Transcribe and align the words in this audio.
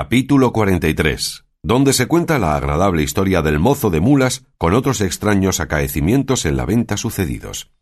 Capítulo 0.00 0.52
43 0.52 1.44
donde 1.64 1.92
se 1.92 2.06
cuenta 2.06 2.38
la 2.38 2.54
agradable 2.54 3.02
historia 3.02 3.42
del 3.42 3.58
mozo 3.58 3.90
de 3.90 3.98
mulas 3.98 4.46
con 4.56 4.72
otros 4.74 5.00
extraños 5.00 5.58
acaecimientos 5.58 6.46
en 6.46 6.56
la 6.56 6.64
venta 6.64 6.96
sucedidos. 6.96 7.72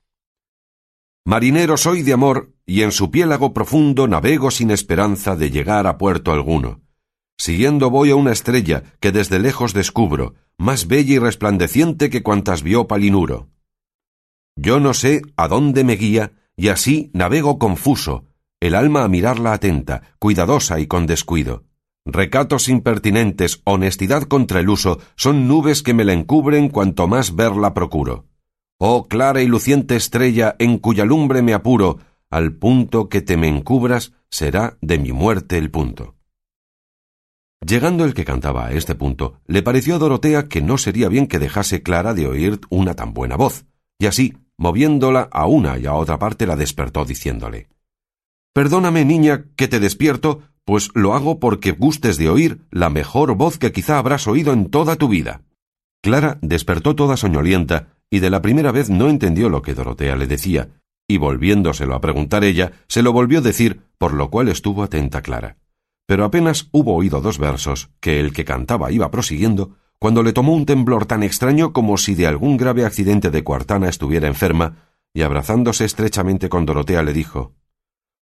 Marinero 1.27 1.77
soy 1.77 2.01
de 2.01 2.15
amor, 2.15 2.55
y 2.65 2.81
en 2.81 2.93
su 2.93 3.11
piélago 3.11 3.53
profundo 3.53 4.09
navego 4.09 4.51
sin 4.51 4.71
esperanza 4.71 5.37
de 5.37 5.51
llegar 5.51 5.87
a 5.87 5.99
puerto 5.99 6.33
alguno. 6.33 6.81
Siguiendo 7.37 7.91
voy 7.91 8.13
a 8.13 8.17
una 8.17 8.33
estrella 8.33 8.83
que 8.99 9.13
desde 9.13 9.39
lejos 9.39 9.75
descubro, 9.75 10.37
más 10.57 10.87
bella 10.87 11.17
y 11.17 11.19
resplandeciente 11.19 12.09
que 12.09 12.23
cuantas 12.23 12.63
vio 12.63 12.87
Palinuro. 12.87 13.51
Yo 14.57 14.81
no 14.81 14.95
sé 14.95 15.21
a 15.37 15.49
dónde 15.49 15.85
me 15.85 15.97
guía, 15.97 16.33
y 16.57 16.69
así 16.69 17.11
navego 17.13 17.59
confuso, 17.59 18.25
el 18.59 18.75
alma 18.75 19.05
a 19.05 19.09
mirarla 19.09 19.53
atenta, 19.53 20.17
cuidadosa 20.19 20.81
y 20.81 20.87
con 20.87 21.07
descuido. 21.07 21.66
Recatos 22.07 22.69
impertinentes, 22.69 23.61
honestidad 23.65 24.23
contra 24.23 24.61
el 24.61 24.69
uso, 24.69 25.01
son 25.17 25.49
nubes 25.49 25.83
que 25.83 25.93
me 25.93 26.05
la 26.05 26.13
encubren 26.13 26.69
cuanto 26.69 27.09
más 27.09 27.35
verla 27.35 27.75
procuro. 27.75 28.27
Oh 28.79 29.09
clara 29.09 29.43
y 29.43 29.49
luciente 29.49 29.97
estrella, 29.97 30.55
en 30.61 30.79
cuya 30.79 31.05
lumbre 31.05 31.43
me 31.43 31.53
apuro, 31.53 31.99
al 32.31 32.53
punto 32.53 33.09
que 33.09 33.23
te 33.23 33.37
me 33.37 33.49
encubras 33.49 34.13
será 34.31 34.79
de 34.81 34.99
mi 34.99 35.11
muerte 35.11 35.59
el 35.59 35.73
punto. 35.73 36.15
Llegando 37.61 38.05
el 38.05 38.15
que 38.15 38.25
cantaba 38.25 38.67
a 38.67 38.73
este 38.73 38.95
punto, 38.95 39.41
le 39.47 39.63
pareció 39.63 39.97
a 39.97 39.99
Dorotea 39.99 40.47
que 40.47 40.63
no 40.63 40.79
sería 40.79 41.09
bien 41.09 41.27
que 41.27 41.41
dejase 41.41 41.83
Clara 41.83 42.15
de 42.15 42.29
oír 42.29 42.61
una 42.71 42.95
tan 42.95 43.15
buena 43.15 43.35
voz, 43.35 43.65
y 43.99 44.07
así, 44.07 44.37
moviéndola 44.57 45.29
a 45.33 45.47
una 45.49 45.77
y 45.77 45.87
a 45.87 45.95
otra 45.95 46.21
parte, 46.21 46.47
la 46.47 46.55
despertó 46.55 47.05
diciéndole 47.05 47.69
Perdóname, 48.53 49.05
niña, 49.05 49.47
que 49.57 49.67
te 49.67 49.81
despierto, 49.81 50.43
pues 50.67 50.91
lo 50.95 51.15
hago 51.15 51.39
porque 51.39 51.71
gustes 51.71 52.19
de 52.19 52.29
oír 52.29 52.59
la 52.71 52.91
mejor 52.91 53.37
voz 53.37 53.57
que 53.57 53.71
quizá 53.71 53.99
habrás 53.99 54.27
oído 54.27 54.53
en 54.53 54.69
toda 54.69 54.97
tu 54.97 55.09
vida. 55.09 55.43
Clara 56.03 56.39
despertó 56.43 56.97
toda 56.97 57.17
soñolienta 57.17 57.95
y 58.11 58.19
de 58.19 58.31
la 58.31 58.43
primera 58.43 58.73
vez 58.73 58.91
no 58.91 59.09
entendió 59.09 59.49
lo 59.49 59.63
que 59.63 59.75
Dorotea 59.75 60.17
le 60.17 60.27
decía, 60.27 60.71
y 61.09 61.19
volviéndoselo 61.19 61.95
a 61.95 62.01
preguntar 62.01 62.43
ella, 62.43 62.73
se 62.89 63.03
lo 63.03 63.13
volvió 63.13 63.39
a 63.39 63.43
decir, 63.43 63.83
por 63.97 64.13
lo 64.13 64.29
cual 64.29 64.49
estuvo 64.49 64.83
atenta 64.83 65.23
Clara. 65.23 65.57
Pero 66.05 66.25
apenas 66.25 66.69
hubo 66.73 66.95
oído 66.95 67.21
dos 67.21 67.39
versos, 67.39 67.91
que 68.01 68.19
el 68.19 68.33
que 68.33 68.45
cantaba 68.45 68.91
iba 68.91 69.11
prosiguiendo, 69.11 69.77
cuando 70.01 70.25
le 70.25 70.33
tomó 70.33 70.53
un 70.53 70.67
temblor 70.67 71.07
tan 71.07 71.23
extraño 71.23 71.73
como 71.73 71.97
si 71.97 72.15
de 72.17 72.27
algún 72.27 72.57
grave 72.57 72.85
accidente 72.85 73.31
de 73.31 73.45
cuartana 73.45 73.89
estuviera 73.89 74.27
enferma, 74.27 74.91
y 75.15 75.23
abrazándose 75.23 75.85
estrechamente 75.85 76.49
con 76.49 76.67
Dorotea 76.67 77.03
le 77.03 77.13
dijo 77.13 77.55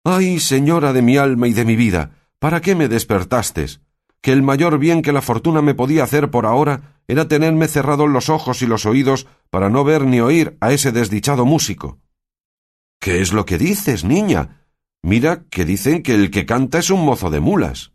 Ay, 0.04 0.40
señora 0.40 0.92
de 0.92 1.02
mi 1.02 1.18
alma 1.18 1.48
y 1.48 1.54
de 1.54 1.66
mi 1.66 1.76
vida, 1.76 2.23
¿Para 2.44 2.60
qué 2.60 2.76
me 2.76 2.90
despertastes? 2.90 3.80
Que 4.22 4.34
el 4.34 4.42
mayor 4.42 4.78
bien 4.78 5.02
que 5.02 5.14
la 5.14 5.22
fortuna 5.22 5.62
me 5.62 5.76
podía 5.76 6.04
hacer 6.04 6.30
por 6.30 6.46
ahora 6.46 7.00
era 7.08 7.30
tenerme 7.30 7.70
cerrados 7.70 8.10
los 8.10 8.28
ojos 8.28 8.62
y 8.62 8.68
los 8.68 8.86
oídos 8.86 9.28
para 9.50 9.70
no 9.70 9.86
ver 9.86 10.04
ni 10.04 10.20
oír 10.20 10.58
a 10.60 10.74
ese 10.74 10.92
desdichado 10.92 11.46
músico. 11.46 12.02
¿Qué 13.00 13.22
es 13.22 13.32
lo 13.32 13.46
que 13.46 13.58
dices, 13.58 14.04
niña? 14.04 14.68
Mira 15.02 15.46
que 15.50 15.64
dicen 15.64 16.04
que 16.04 16.16
el 16.16 16.32
que 16.32 16.46
canta 16.46 16.80
es 16.80 16.90
un 16.90 17.06
mozo 17.06 17.30
de 17.30 17.40
mulas. 17.40 17.94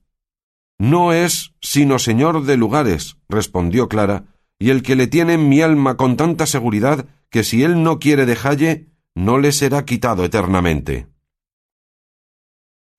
No 0.78 1.12
es 1.12 1.52
sino 1.60 1.98
señor 1.98 2.44
de 2.44 2.56
lugares, 2.56 3.18
respondió 3.28 3.86
Clara, 3.90 4.24
y 4.58 4.70
el 4.70 4.82
que 4.82 4.96
le 4.96 5.08
tiene 5.08 5.34
en 5.34 5.50
mi 5.50 5.60
alma 5.60 5.98
con 5.98 6.16
tanta 6.16 6.46
seguridad 6.46 7.04
que 7.28 7.44
si 7.44 7.64
él 7.64 7.82
no 7.82 7.98
quiere 7.98 8.24
dejalle, 8.24 8.86
no 9.14 9.36
le 9.36 9.52
será 9.52 9.84
quitado 9.84 10.24
eternamente. 10.24 11.06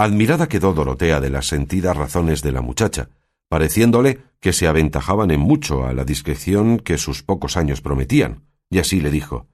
Admirada 0.02 0.47
quedó 0.47 0.73
Dorotea 0.73 1.19
de 1.19 1.30
las 1.30 1.47
sentidas 1.47 1.97
razones 1.97 2.42
de 2.42 2.53
la 2.53 2.61
muchacha, 2.61 3.09
pareciéndole 3.50 4.22
que 4.39 4.53
se 4.53 4.66
aventajaban 4.66 5.30
en 5.30 5.42
mucho 5.42 5.86
a 5.86 5.92
la 5.92 6.05
discreción 6.05 6.80
que 6.80 6.97
sus 6.97 7.22
pocos 7.22 7.58
años 7.58 7.81
prometían, 7.81 8.45
y 8.70 8.80
así 8.80 9.02
le 9.02 9.11
dijo 9.11 9.47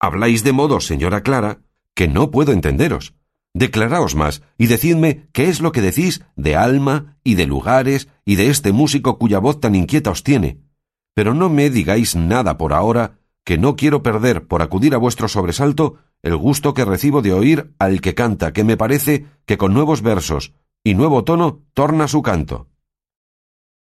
Habláis 0.00 0.42
de 0.42 0.52
modo, 0.52 0.80
señora 0.80 1.22
Clara, 1.22 1.60
que 1.94 2.08
no 2.08 2.30
puedo 2.30 2.52
entenderos. 2.52 3.14
Declaraos 3.52 4.14
más 4.14 4.42
y 4.56 4.68
decidme 4.68 5.28
qué 5.32 5.50
es 5.50 5.60
lo 5.60 5.72
que 5.72 5.82
decís 5.82 6.24
de 6.34 6.56
alma 6.56 7.18
y 7.22 7.34
de 7.34 7.44
lugares 7.44 8.08
y 8.24 8.36
de 8.36 8.48
este 8.48 8.72
músico 8.72 9.18
cuya 9.18 9.38
voz 9.38 9.60
tan 9.60 9.74
inquieta 9.74 10.10
os 10.10 10.22
tiene. 10.22 10.60
Pero 11.12 11.34
no 11.34 11.50
me 11.50 11.68
digáis 11.68 12.16
nada 12.16 12.56
por 12.56 12.72
ahora, 12.72 13.18
que 13.44 13.58
no 13.58 13.76
quiero 13.76 14.02
perder 14.02 14.46
por 14.46 14.62
acudir 14.62 14.94
a 14.94 14.98
vuestro 14.98 15.28
sobresalto 15.28 15.98
el 16.22 16.36
gusto 16.36 16.72
que 16.74 16.84
recibo 16.84 17.20
de 17.20 17.32
oír 17.32 17.74
al 17.78 18.00
que 18.00 18.14
canta, 18.14 18.52
que 18.52 18.64
me 18.64 18.76
parece 18.76 19.26
que 19.44 19.58
con 19.58 19.74
nuevos 19.74 20.02
versos 20.02 20.54
y 20.84 20.94
nuevo 20.94 21.24
tono 21.24 21.62
torna 21.74 22.08
su 22.08 22.22
canto. 22.22 22.68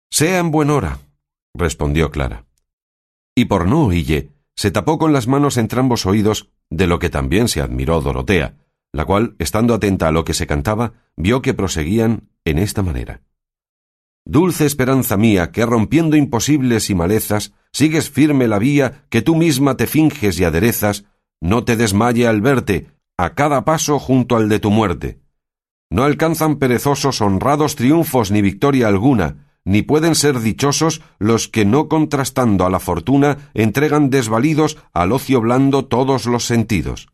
Sea 0.10 0.40
en 0.40 0.52
buen 0.52 0.70
hora, 0.70 1.00
respondió 1.54 2.12
Clara. 2.12 2.46
Y 3.36 3.46
por 3.46 3.68
no 3.68 3.86
oílle, 3.86 4.32
se 4.56 4.72
tapó 4.72 4.98
con 4.98 5.14
las 5.14 5.28
manos 5.28 5.58
entrambos 5.58 6.06
oídos, 6.06 6.50
de 6.70 6.88
lo 6.88 7.00
que 7.00 7.10
también 7.10 7.48
se 7.48 7.62
admiró 7.62 8.02
Dorotea, 8.02 8.58
la 8.92 9.06
cual, 9.06 9.36
estando 9.40 9.74
atenta 9.74 10.08
a 10.08 10.12
lo 10.12 10.26
que 10.26 10.34
se 10.34 10.48
cantaba, 10.48 10.94
vio 11.16 11.42
que 11.42 11.54
proseguían 11.54 12.30
en 12.44 12.58
esta 12.58 12.82
manera. 12.82 13.22
Dulce 14.26 14.66
esperanza 14.66 15.18
mía, 15.18 15.52
que 15.52 15.66
rompiendo 15.66 16.16
imposibles 16.16 16.90
y 16.90 16.96
malezas, 16.96 17.54
sigues 17.72 18.10
firme 18.10 18.48
la 18.48 18.60
vía 18.60 19.06
que 19.10 19.22
tú 19.22 19.36
misma 19.36 19.78
te 19.78 19.88
finges 19.88 20.40
y 20.40 20.44
aderezas 20.44 21.06
no 21.42 21.64
te 21.64 21.76
desmaye 21.76 22.28
al 22.28 22.42
verte, 22.42 22.88
a 23.18 23.34
cada 23.34 23.66
paso 23.66 24.00
junto 24.00 24.36
al 24.36 24.50
de 24.50 24.60
tu 24.60 24.72
muerte. 24.72 25.20
No 25.90 26.04
alcanzan 26.04 26.58
perezosos 26.58 27.22
honrados 27.22 27.76
triunfos 27.76 28.32
ni 28.32 28.42
victoria 28.42 28.88
alguna, 28.88 29.48
ni 29.66 29.82
pueden 29.82 30.16
ser 30.16 30.40
dichosos 30.40 31.02
los 31.18 31.48
que 31.48 31.66
no 31.66 31.90
contrastando 31.90 32.66
a 32.66 32.70
la 32.70 32.80
fortuna 32.80 33.52
entregan 33.54 34.10
desvalidos 34.10 34.78
al 34.94 35.12
ocio 35.12 35.42
blando 35.42 35.86
todos 35.86 36.26
los 36.26 36.46
sentidos. 36.46 37.10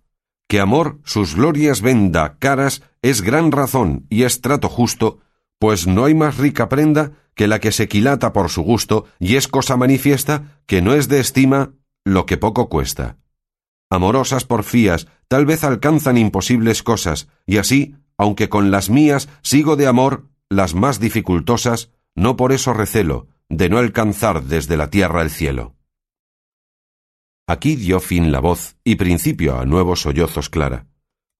Que 0.48 0.60
amor 0.60 1.00
sus 1.04 1.36
glorias 1.36 1.82
venda 1.82 2.38
caras 2.38 2.84
es 3.02 3.22
gran 3.22 3.52
razón 3.52 4.06
y 4.10 4.24
es 4.24 4.42
trato 4.42 4.70
justo, 4.70 5.20
pues 5.60 5.88
no 5.88 6.06
hay 6.06 6.14
más 6.14 6.38
rica 6.38 6.70
prenda 6.70 7.14
que 7.34 7.48
la 7.48 7.60
que 7.60 7.72
se 7.72 7.88
quilata 7.88 8.32
por 8.32 8.50
su 8.50 8.62
gusto 8.62 9.06
y 9.20 9.38
es 9.38 9.48
cosa 9.48 9.76
manifiesta 9.78 10.60
que 10.68 10.82
no 10.82 10.94
es 10.94 11.08
de 11.08 11.20
estima 11.20 11.72
lo 12.04 12.26
que 12.26 12.38
poco 12.38 12.70
cuesta 12.70 13.18
amorosas 13.90 14.46
porfías, 14.46 15.08
tal 15.28 15.46
vez 15.46 15.64
alcanzan 15.64 16.18
imposibles 16.18 16.84
cosas, 16.84 17.28
y 17.46 17.58
así, 17.58 17.96
aunque 18.18 18.50
con 18.50 18.72
las 18.72 18.90
mías 18.90 19.30
sigo 19.42 19.76
de 19.76 19.88
amor 19.88 20.30
las 20.50 20.76
más 20.76 21.00
dificultosas, 21.00 21.92
no 22.16 22.36
por 22.36 22.52
eso 22.52 22.74
recelo, 22.74 23.28
de 23.50 23.70
no 23.70 23.78
alcanzar 23.78 24.44
desde 24.44 24.78
la 24.78 24.90
tierra 24.90 25.22
el 25.22 25.30
cielo. 25.30 25.76
Aquí 27.48 27.76
dio 27.76 28.00
fin 28.00 28.32
la 28.32 28.40
voz 28.40 28.78
y 28.84 28.96
principio 28.96 29.60
a 29.60 29.66
nuevos 29.66 30.02
sollozos 30.02 30.50
Clara, 30.50 30.88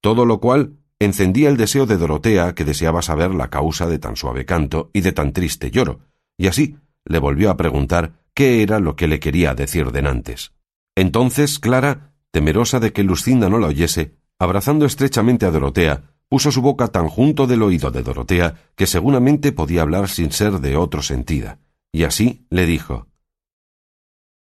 todo 0.02 0.26
lo 0.26 0.40
cual 0.40 0.78
encendía 1.00 1.50
el 1.50 1.58
deseo 1.58 1.86
de 1.86 1.98
Dorotea 1.98 2.54
que 2.54 2.66
deseaba 2.66 3.02
saber 3.02 3.34
la 3.34 3.50
causa 3.50 3.88
de 3.88 4.00
tan 4.00 4.16
suave 4.16 4.46
canto 4.46 4.92
y 4.94 5.02
de 5.02 5.14
tan 5.14 5.34
triste 5.34 5.72
lloro, 5.72 6.02
y 6.38 6.48
así 6.48 6.78
le 7.06 7.20
volvió 7.20 7.50
a 7.50 7.58
preguntar 7.58 8.14
qué 8.34 8.62
era 8.62 8.80
lo 8.80 8.96
que 8.96 9.08
le 9.08 9.20
quería 9.20 9.56
decir 9.56 9.92
denantes. 9.92 10.54
Entonces 10.96 11.60
Clara 11.60 12.15
temerosa 12.36 12.82
de 12.82 12.92
que 12.92 13.06
Lucinda 13.06 13.48
no 13.48 13.60
la 13.60 13.68
oyese, 13.68 14.18
abrazando 14.38 14.86
estrechamente 14.86 15.46
a 15.46 15.52
Dorotea, 15.52 16.12
puso 16.28 16.52
su 16.52 16.62
boca 16.62 16.90
tan 16.90 17.08
junto 17.08 17.48
del 17.48 17.64
oído 17.64 17.92
de 17.92 18.04
Dorotea 18.04 18.56
que 18.76 18.88
seguramente 18.88 19.54
podía 19.54 19.84
hablar 19.84 20.10
sin 20.10 20.34
ser 20.34 20.60
de 20.60 20.76
otro 20.76 21.02
sentida, 21.02 21.60
y 21.94 22.04
así 22.04 22.46
le 22.50 22.66
dijo 22.66 23.08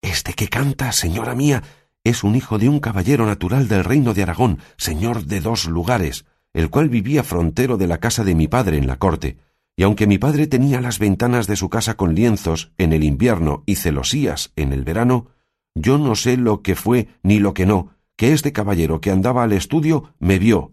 Este 0.01 0.33
que 0.33 0.49
canta, 0.49 0.91
señora 0.91 1.33
mía, 1.33 1.63
es 2.03 2.25
un 2.25 2.35
hijo 2.35 2.57
de 2.57 2.67
un 2.67 2.81
caballero 2.81 3.25
natural 3.25 3.69
del 3.69 3.85
reino 3.85 4.13
de 4.13 4.23
Aragón, 4.23 4.59
señor 4.75 5.23
de 5.23 5.39
dos 5.39 5.65
lugares, 5.65 6.25
el 6.51 6.69
cual 6.69 6.89
vivía 6.89 7.23
frontero 7.23 7.77
de 7.77 7.87
la 7.87 7.99
casa 7.99 8.25
de 8.25 8.35
mi 8.35 8.49
padre 8.49 8.75
en 8.75 8.87
la 8.87 8.99
corte, 8.99 9.37
y 9.77 9.83
aunque 9.83 10.07
mi 10.07 10.17
padre 10.17 10.47
tenía 10.47 10.81
las 10.81 10.99
ventanas 10.99 11.47
de 11.47 11.55
su 11.55 11.69
casa 11.69 11.95
con 11.95 12.15
lienzos 12.15 12.73
en 12.77 12.91
el 12.91 13.05
invierno 13.05 13.63
y 13.65 13.75
celosías 13.75 14.51
en 14.57 14.73
el 14.73 14.83
verano, 14.83 15.36
yo 15.79 15.97
no 15.97 16.15
sé 16.15 16.37
lo 16.37 16.61
que 16.61 16.75
fue 16.75 17.07
ni 17.23 17.39
lo 17.39 17.53
que 17.53 17.65
no, 17.65 17.95
que 18.15 18.33
este 18.33 18.51
caballero 18.51 18.99
que 19.01 19.11
andaba 19.11 19.43
al 19.43 19.53
estudio 19.53 20.13
me 20.19 20.39
vio, 20.39 20.71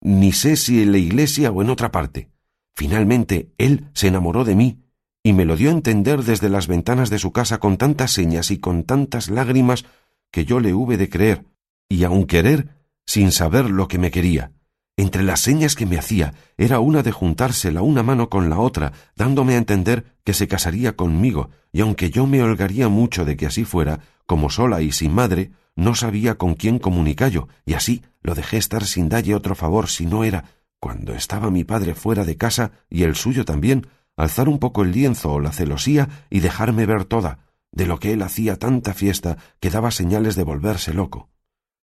ni 0.00 0.32
sé 0.32 0.56
si 0.56 0.82
en 0.82 0.92
la 0.92 0.98
iglesia 0.98 1.50
o 1.50 1.62
en 1.62 1.70
otra 1.70 1.90
parte. 1.92 2.30
Finalmente, 2.74 3.52
él 3.58 3.88
se 3.94 4.08
enamoró 4.08 4.44
de 4.44 4.54
mí, 4.54 4.82
y 5.22 5.32
me 5.32 5.44
lo 5.44 5.56
dio 5.56 5.70
a 5.70 5.72
entender 5.72 6.22
desde 6.22 6.48
las 6.48 6.66
ventanas 6.66 7.10
de 7.10 7.18
su 7.18 7.32
casa 7.32 7.58
con 7.58 7.76
tantas 7.76 8.12
señas 8.12 8.50
y 8.50 8.58
con 8.58 8.84
tantas 8.84 9.28
lágrimas 9.28 9.84
que 10.30 10.44
yo 10.44 10.60
le 10.60 10.74
hube 10.74 10.96
de 10.96 11.08
creer, 11.08 11.44
y 11.88 12.04
aun 12.04 12.26
querer, 12.26 12.68
sin 13.06 13.32
saber 13.32 13.70
lo 13.70 13.88
que 13.88 13.98
me 13.98 14.10
quería. 14.10 14.52
Entre 14.98 15.22
las 15.22 15.40
señas 15.40 15.74
que 15.74 15.84
me 15.84 15.98
hacía 15.98 16.32
era 16.56 16.80
una 16.80 17.02
de 17.02 17.12
juntarse 17.12 17.70
la 17.70 17.82
una 17.82 18.02
mano 18.02 18.30
con 18.30 18.48
la 18.48 18.58
otra, 18.58 18.92
dándome 19.14 19.54
a 19.54 19.58
entender 19.58 20.16
que 20.24 20.32
se 20.32 20.48
casaría 20.48 20.96
conmigo, 20.96 21.50
y 21.72 21.80
aunque 21.80 22.10
yo 22.10 22.26
me 22.26 22.42
holgaría 22.42 22.88
mucho 22.88 23.24
de 23.24 23.36
que 23.36 23.46
así 23.46 23.64
fuera, 23.64 24.00
como 24.26 24.50
sola 24.50 24.82
y 24.82 24.92
sin 24.92 25.14
madre, 25.14 25.52
no 25.76 25.94
sabía 25.94 26.36
con 26.36 26.54
quién 26.54 26.78
comunicarlo, 26.78 27.48
y 27.64 27.74
así 27.74 28.02
lo 28.22 28.34
dejé 28.34 28.56
estar 28.56 28.84
sin 28.84 29.08
dalle 29.08 29.34
otro 29.34 29.54
favor 29.54 29.88
si 29.88 30.06
no 30.06 30.24
era, 30.24 30.44
cuando 30.80 31.14
estaba 31.14 31.50
mi 31.50 31.64
padre 31.64 31.94
fuera 31.94 32.24
de 32.24 32.36
casa 32.36 32.72
y 32.90 33.04
el 33.04 33.14
suyo 33.14 33.44
también, 33.44 33.86
alzar 34.16 34.48
un 34.48 34.58
poco 34.58 34.82
el 34.82 34.92
lienzo 34.92 35.32
o 35.32 35.40
la 35.40 35.52
celosía 35.52 36.08
y 36.30 36.40
dejarme 36.40 36.86
ver 36.86 37.04
toda, 37.04 37.38
de 37.72 37.86
lo 37.86 37.98
que 37.98 38.12
él 38.12 38.22
hacía 38.22 38.58
tanta 38.58 38.94
fiesta 38.94 39.36
que 39.60 39.70
daba 39.70 39.90
señales 39.90 40.34
de 40.36 40.44
volverse 40.44 40.94
loco. 40.94 41.28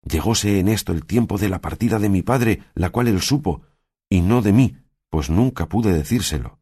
Llegóse 0.02 0.60
en 0.60 0.68
esto 0.68 0.92
el 0.92 1.04
tiempo 1.04 1.38
de 1.38 1.48
la 1.48 1.60
partida 1.60 1.98
de 1.98 2.08
mi 2.08 2.22
padre, 2.22 2.62
la 2.74 2.90
cual 2.90 3.08
él 3.08 3.20
supo, 3.20 3.62
y 4.08 4.20
no 4.20 4.42
de 4.42 4.52
mí, 4.52 4.76
pues 5.10 5.30
nunca 5.30 5.66
pude 5.66 5.92
decírselo. 5.92 6.58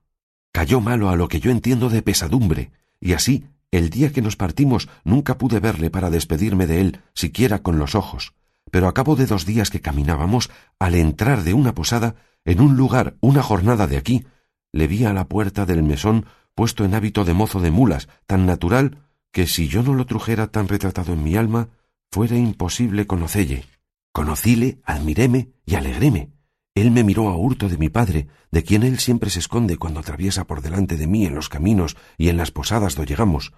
Cayó 0.52 0.80
malo 0.80 1.10
a 1.10 1.16
lo 1.16 1.28
que 1.28 1.40
yo 1.40 1.50
entiendo 1.50 1.88
de 1.88 2.02
pesadumbre, 2.02 2.70
y 3.00 3.12
así, 3.12 3.46
el 3.76 3.90
día 3.90 4.12
que 4.12 4.22
nos 4.22 4.36
partimos, 4.36 4.88
nunca 5.04 5.38
pude 5.38 5.60
verle 5.60 5.90
para 5.90 6.10
despedirme 6.10 6.66
de 6.66 6.80
él, 6.80 7.00
siquiera 7.14 7.62
con 7.62 7.78
los 7.78 7.94
ojos, 7.94 8.34
pero 8.70 8.88
a 8.88 8.94
cabo 8.94 9.16
de 9.16 9.26
dos 9.26 9.46
días 9.46 9.70
que 9.70 9.80
caminábamos, 9.80 10.50
al 10.78 10.94
entrar 10.94 11.42
de 11.44 11.54
una 11.54 11.74
posada, 11.74 12.16
en 12.44 12.60
un 12.60 12.76
lugar 12.76 13.16
una 13.20 13.42
jornada 13.42 13.86
de 13.86 13.96
aquí, 13.96 14.26
le 14.72 14.86
vi 14.86 15.04
a 15.04 15.12
la 15.12 15.28
puerta 15.28 15.66
del 15.66 15.82
mesón 15.82 16.26
puesto 16.54 16.84
en 16.84 16.94
hábito 16.94 17.24
de 17.24 17.34
mozo 17.34 17.60
de 17.60 17.70
mulas, 17.70 18.08
tan 18.26 18.46
natural 18.46 18.98
que 19.32 19.46
si 19.46 19.68
yo 19.68 19.82
no 19.82 19.94
lo 19.94 20.06
trujera 20.06 20.48
tan 20.48 20.68
retratado 20.68 21.12
en 21.12 21.22
mi 21.22 21.36
alma, 21.36 21.68
fuera 22.10 22.36
imposible 22.36 23.06
conocelle. 23.06 23.64
Conocíle, 24.12 24.80
admiréme 24.84 25.50
y 25.66 25.74
alegréme. 25.74 26.30
Él 26.74 26.90
me 26.90 27.04
miró 27.04 27.28
a 27.28 27.36
hurto 27.36 27.68
de 27.68 27.78
mi 27.78 27.88
padre, 27.88 28.26
de 28.50 28.64
quien 28.64 28.82
él 28.82 28.98
siempre 28.98 29.30
se 29.30 29.38
esconde 29.38 29.76
cuando 29.76 30.00
atraviesa 30.00 30.46
por 30.46 30.60
delante 30.60 30.96
de 30.96 31.06
mí 31.06 31.24
en 31.24 31.34
los 31.34 31.48
caminos 31.48 31.96
y 32.18 32.28
en 32.30 32.36
las 32.36 32.50
posadas 32.50 32.96
do 32.96 33.04
llegamos. 33.04 33.52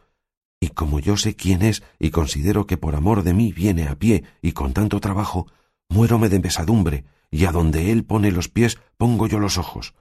Y 0.61 0.69
como 0.69 1.01
yo 1.01 1.17
sé 1.17 1.35
quién 1.35 1.63
es 1.63 1.83
y 1.99 2.11
considero 2.11 2.67
que 2.67 2.77
por 2.77 2.95
amor 2.95 3.23
de 3.23 3.33
mí 3.33 3.53
viene 3.53 3.89
a 3.89 3.99
pie 3.99 4.25
y 4.43 4.53
con 4.53 4.75
tanto 4.75 5.01
trabajo, 5.01 5.47
muérome 5.89 6.29
de 6.29 6.41
pesadumbre, 6.41 7.05
y 7.31 7.47
a 7.47 7.53
donde 7.53 7.91
él 7.91 8.05
pone 8.05 8.31
los 8.31 8.49
pies 8.49 8.79
pongo 8.99 9.27
yo 9.27 9.39
los 9.39 9.57
ojos. 9.57 9.95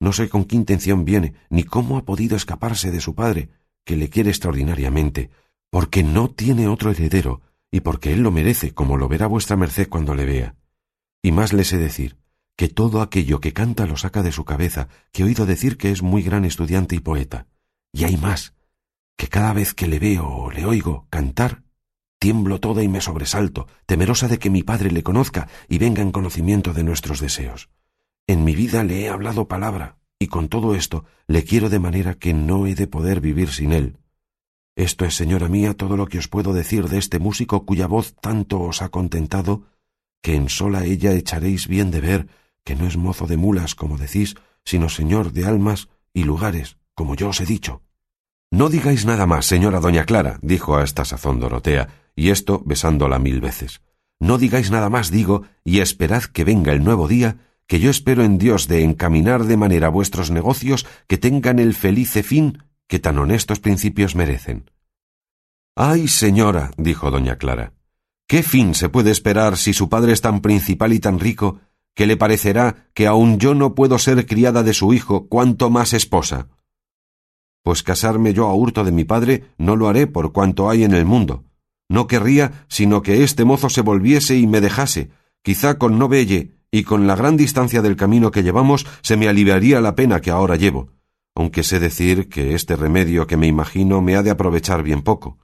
No 0.00 0.12
sé 0.12 0.28
con 0.28 0.44
qué 0.44 0.56
intención 0.56 1.04
viene, 1.04 1.34
ni 1.50 1.64
cómo 1.64 1.98
ha 1.98 2.04
podido 2.04 2.36
escaparse 2.36 2.90
de 2.90 3.00
su 3.00 3.14
padre, 3.14 3.50
que 3.84 3.96
le 3.96 4.08
quiere 4.08 4.30
extraordinariamente, 4.30 5.30
porque 5.70 6.02
no 6.02 6.30
tiene 6.30 6.68
otro 6.68 6.90
heredero, 6.90 7.42
y 7.70 7.80
porque 7.80 8.12
él 8.12 8.22
lo 8.22 8.30
merece, 8.30 8.72
como 8.72 8.96
lo 8.96 9.08
verá 9.08 9.26
vuestra 9.26 9.56
merced 9.56 9.88
cuando 9.88 10.14
le 10.14 10.24
vea. 10.24 10.54
Y 11.22 11.32
más 11.32 11.52
le 11.52 11.64
sé 11.64 11.78
decir, 11.78 12.21
que 12.56 12.68
todo 12.68 13.00
aquello 13.00 13.40
que 13.40 13.52
canta 13.52 13.86
lo 13.86 13.96
saca 13.96 14.22
de 14.22 14.32
su 14.32 14.44
cabeza, 14.44 14.88
que 15.12 15.22
he 15.22 15.24
oído 15.24 15.46
decir 15.46 15.76
que 15.76 15.90
es 15.90 16.02
muy 16.02 16.22
gran 16.22 16.44
estudiante 16.44 16.94
y 16.94 17.00
poeta. 17.00 17.46
Y 17.92 18.04
hay 18.04 18.16
más, 18.16 18.54
que 19.16 19.28
cada 19.28 19.52
vez 19.52 19.74
que 19.74 19.86
le 19.86 19.98
veo 19.98 20.28
o 20.28 20.50
le 20.50 20.64
oigo 20.64 21.06
cantar, 21.10 21.62
tiemblo 22.18 22.60
toda 22.60 22.82
y 22.82 22.88
me 22.88 23.00
sobresalto, 23.00 23.66
temerosa 23.86 24.28
de 24.28 24.38
que 24.38 24.50
mi 24.50 24.62
padre 24.62 24.90
le 24.90 25.02
conozca 25.02 25.48
y 25.68 25.78
venga 25.78 26.02
en 26.02 26.12
conocimiento 26.12 26.72
de 26.72 26.84
nuestros 26.84 27.20
deseos. 27.20 27.70
En 28.26 28.44
mi 28.44 28.54
vida 28.54 28.84
le 28.84 29.02
he 29.02 29.08
hablado 29.08 29.48
palabra, 29.48 29.98
y 30.18 30.28
con 30.28 30.48
todo 30.48 30.74
esto 30.74 31.04
le 31.26 31.42
quiero 31.42 31.68
de 31.68 31.80
manera 31.80 32.14
que 32.14 32.32
no 32.32 32.66
he 32.66 32.74
de 32.74 32.86
poder 32.86 33.20
vivir 33.20 33.50
sin 33.50 33.72
él. 33.72 33.98
Esto 34.76 35.04
es, 35.04 35.14
señora 35.14 35.48
mía, 35.48 35.74
todo 35.74 35.96
lo 35.96 36.06
que 36.06 36.18
os 36.18 36.28
puedo 36.28 36.52
decir 36.52 36.88
de 36.88 36.98
este 36.98 37.18
músico 37.18 37.66
cuya 37.66 37.86
voz 37.86 38.14
tanto 38.14 38.60
os 38.60 38.82
ha 38.82 38.88
contentado, 38.88 39.64
que 40.22 40.36
en 40.36 40.48
sola 40.48 40.84
ella 40.84 41.12
echaréis 41.12 41.66
bien 41.66 41.90
de 41.90 42.00
ver 42.00 42.28
que 42.64 42.74
no 42.74 42.86
es 42.86 42.96
mozo 42.96 43.26
de 43.26 43.36
mulas, 43.36 43.74
como 43.74 43.98
decís, 43.98 44.34
sino 44.64 44.88
señor 44.88 45.32
de 45.32 45.46
almas 45.46 45.88
y 46.12 46.24
lugares, 46.24 46.76
como 46.94 47.14
yo 47.14 47.28
os 47.28 47.40
he 47.40 47.46
dicho. 47.46 47.82
No 48.50 48.68
digáis 48.68 49.06
nada 49.06 49.26
más, 49.26 49.46
señora 49.46 49.80
doña 49.80 50.04
Clara, 50.04 50.38
dijo 50.42 50.76
a 50.76 50.84
esta 50.84 51.04
sazón 51.04 51.40
Dorotea, 51.40 51.88
y 52.14 52.30
esto 52.30 52.62
besándola 52.64 53.18
mil 53.18 53.40
veces. 53.40 53.80
No 54.20 54.38
digáis 54.38 54.70
nada 54.70 54.90
más, 54.90 55.10
digo, 55.10 55.42
y 55.64 55.80
esperad 55.80 56.24
que 56.24 56.44
venga 56.44 56.72
el 56.72 56.84
nuevo 56.84 57.08
día, 57.08 57.38
que 57.66 57.80
yo 57.80 57.90
espero 57.90 58.22
en 58.22 58.38
Dios 58.38 58.68
de 58.68 58.84
encaminar 58.84 59.44
de 59.44 59.56
manera 59.56 59.88
vuestros 59.88 60.30
negocios 60.30 60.86
que 61.06 61.18
tengan 61.18 61.58
el 61.58 61.74
felice 61.74 62.22
fin 62.22 62.62
que 62.86 62.98
tan 62.98 63.18
honestos 63.18 63.60
principios 63.60 64.14
merecen. 64.14 64.70
Ay, 65.74 66.08
señora, 66.08 66.70
dijo 66.76 67.10
doña 67.10 67.36
Clara, 67.36 67.72
¿qué 68.26 68.42
fin 68.42 68.74
se 68.74 68.90
puede 68.90 69.10
esperar 69.10 69.56
si 69.56 69.72
su 69.72 69.88
padre 69.88 70.12
es 70.12 70.20
tan 70.20 70.40
principal 70.40 70.92
y 70.92 71.00
tan 71.00 71.18
rico 71.18 71.60
que 71.94 72.06
le 72.06 72.16
parecerá 72.16 72.88
que 72.94 73.06
aun 73.06 73.38
yo 73.38 73.54
no 73.54 73.74
puedo 73.74 73.98
ser 73.98 74.26
criada 74.26 74.62
de 74.62 74.74
su 74.74 74.94
hijo, 74.94 75.26
cuanto 75.28 75.70
más 75.70 75.92
esposa? 75.92 76.48
Pues 77.62 77.82
casarme 77.82 78.34
yo 78.34 78.46
a 78.46 78.54
hurto 78.54 78.84
de 78.84 78.92
mi 78.92 79.04
padre 79.04 79.44
no 79.56 79.76
lo 79.76 79.88
haré 79.88 80.06
por 80.06 80.32
cuanto 80.32 80.68
hay 80.68 80.84
en 80.84 80.94
el 80.94 81.04
mundo. 81.04 81.44
No 81.88 82.06
querría 82.06 82.64
sino 82.68 83.02
que 83.02 83.22
este 83.22 83.44
mozo 83.44 83.68
se 83.68 83.82
volviese 83.82 84.36
y 84.36 84.46
me 84.46 84.60
dejase, 84.60 85.10
quizá 85.42 85.78
con 85.78 85.98
no 85.98 86.08
velle, 86.08 86.52
y 86.70 86.84
con 86.84 87.06
la 87.06 87.14
gran 87.14 87.36
distancia 87.36 87.82
del 87.82 87.96
camino 87.96 88.30
que 88.30 88.42
llevamos 88.42 88.86
se 89.02 89.16
me 89.16 89.28
aliviaría 89.28 89.80
la 89.80 89.94
pena 89.94 90.20
que 90.20 90.30
ahora 90.30 90.56
llevo, 90.56 90.88
aunque 91.34 91.62
sé 91.62 91.78
decir 91.78 92.28
que 92.28 92.54
este 92.54 92.76
remedio 92.76 93.26
que 93.26 93.36
me 93.36 93.46
imagino 93.46 94.00
me 94.00 94.16
ha 94.16 94.22
de 94.22 94.30
aprovechar 94.30 94.82
bien 94.82 95.02
poco. 95.02 95.38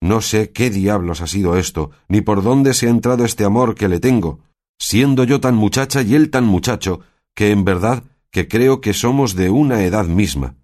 No 0.00 0.20
sé 0.20 0.52
qué 0.52 0.70
diablos 0.70 1.22
ha 1.22 1.26
sido 1.26 1.56
esto, 1.56 1.90
ni 2.06 2.20
por 2.20 2.42
dónde 2.42 2.74
se 2.74 2.86
ha 2.86 2.90
entrado 2.90 3.24
este 3.24 3.44
amor 3.44 3.74
que 3.74 3.88
le 3.88 3.98
tengo, 3.98 4.40
siendo 4.78 5.24
yo 5.24 5.40
tan 5.40 5.54
muchacha 5.54 6.02
y 6.02 6.14
él 6.14 6.30
tan 6.30 6.44
muchacho, 6.44 7.00
que 7.34 7.50
en 7.50 7.64
verdad 7.64 8.04
que 8.30 8.48
creo 8.48 8.80
que 8.80 8.92
somos 8.92 9.34
de 9.34 9.50
una 9.50 9.84
edad 9.84 10.06
misma, 10.06 10.56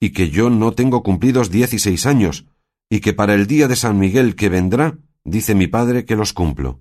y 0.00 0.10
que 0.10 0.30
yo 0.30 0.50
no 0.50 0.72
tengo 0.72 1.02
cumplidos 1.02 1.50
seis 1.78 2.06
años, 2.06 2.46
y 2.90 3.00
que 3.00 3.12
para 3.12 3.34
el 3.34 3.46
día 3.46 3.68
de 3.68 3.76
San 3.76 3.98
Miguel 3.98 4.34
que 4.34 4.48
vendrá, 4.48 4.98
dice 5.24 5.54
mi 5.54 5.66
padre 5.66 6.04
que 6.04 6.16
los 6.16 6.32
cumplo. 6.32 6.80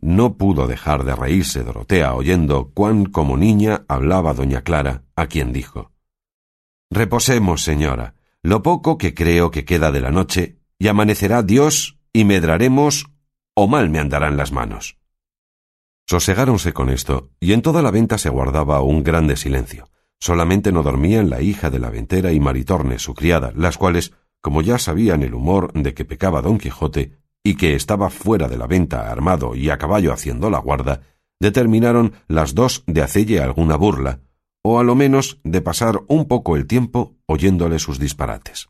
No 0.00 0.36
pudo 0.36 0.66
dejar 0.66 1.04
de 1.04 1.16
reírse 1.16 1.64
Dorotea 1.64 2.14
oyendo 2.14 2.70
cuán 2.74 3.06
como 3.06 3.36
niña 3.36 3.84
hablaba 3.88 4.34
doña 4.34 4.62
Clara, 4.62 5.04
a 5.14 5.26
quien 5.26 5.52
dijo 5.52 5.92
Reposemos, 6.90 7.62
señora, 7.62 8.14
lo 8.42 8.62
poco 8.62 8.98
que 8.98 9.14
creo 9.14 9.50
que 9.50 9.64
queda 9.64 9.90
de 9.90 10.00
la 10.00 10.10
noche, 10.10 10.58
y 10.78 10.88
amanecerá 10.88 11.42
Dios, 11.42 11.98
y 12.12 12.24
medraremos, 12.24 13.06
o 13.54 13.66
mal 13.66 13.90
me 13.90 13.98
andarán 13.98 14.36
las 14.36 14.52
manos. 14.52 14.98
Sosegáronse 16.08 16.72
con 16.72 16.88
esto, 16.88 17.30
y 17.40 17.52
en 17.52 17.62
toda 17.62 17.82
la 17.82 17.90
venta 17.90 18.16
se 18.16 18.30
guardaba 18.30 18.80
un 18.80 19.02
grande 19.02 19.36
silencio. 19.36 19.88
Solamente 20.20 20.70
no 20.70 20.84
dormían 20.84 21.30
la 21.30 21.42
hija 21.42 21.68
de 21.68 21.80
la 21.80 21.90
ventera 21.90 22.32
y 22.32 22.38
Maritorne, 22.38 23.00
su 23.00 23.12
criada, 23.12 23.52
las 23.56 23.76
cuales, 23.76 24.12
como 24.40 24.62
ya 24.62 24.78
sabían 24.78 25.24
el 25.24 25.34
humor 25.34 25.72
de 25.72 25.94
que 25.94 26.04
pecaba 26.04 26.42
don 26.42 26.58
Quijote, 26.58 27.18
y 27.42 27.56
que 27.56 27.74
estaba 27.74 28.08
fuera 28.08 28.48
de 28.48 28.56
la 28.56 28.68
venta 28.68 29.10
armado 29.10 29.56
y 29.56 29.68
a 29.70 29.78
caballo 29.78 30.12
haciendo 30.12 30.48
la 30.48 30.58
guarda, 30.58 31.02
determinaron 31.40 32.12
las 32.28 32.54
dos 32.54 32.84
de 32.86 33.02
hacelle 33.02 33.40
alguna 33.40 33.76
burla, 33.76 34.20
o 34.62 34.78
a 34.78 34.84
lo 34.84 34.94
menos 34.94 35.40
de 35.42 35.60
pasar 35.60 36.02
un 36.06 36.26
poco 36.26 36.56
el 36.56 36.68
tiempo 36.68 37.16
oyéndole 37.26 37.80
sus 37.80 37.98
disparates. 37.98 38.68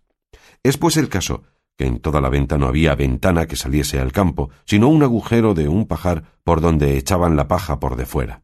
Es 0.62 0.78
pues 0.78 0.96
el 0.96 1.10
caso 1.10 1.44
que 1.76 1.86
en 1.86 1.98
toda 2.00 2.20
la 2.20 2.28
venta 2.28 2.58
no 2.58 2.66
había 2.66 2.94
ventana 2.94 3.46
que 3.46 3.56
saliese 3.56 4.00
al 4.00 4.12
campo, 4.12 4.50
sino 4.64 4.88
un 4.88 5.02
agujero 5.02 5.54
de 5.54 5.68
un 5.68 5.86
pajar 5.86 6.24
por 6.42 6.60
donde 6.60 6.96
echaban 6.96 7.36
la 7.36 7.48
paja 7.48 7.78
por 7.78 7.96
de 7.96 8.06
fuera. 8.06 8.42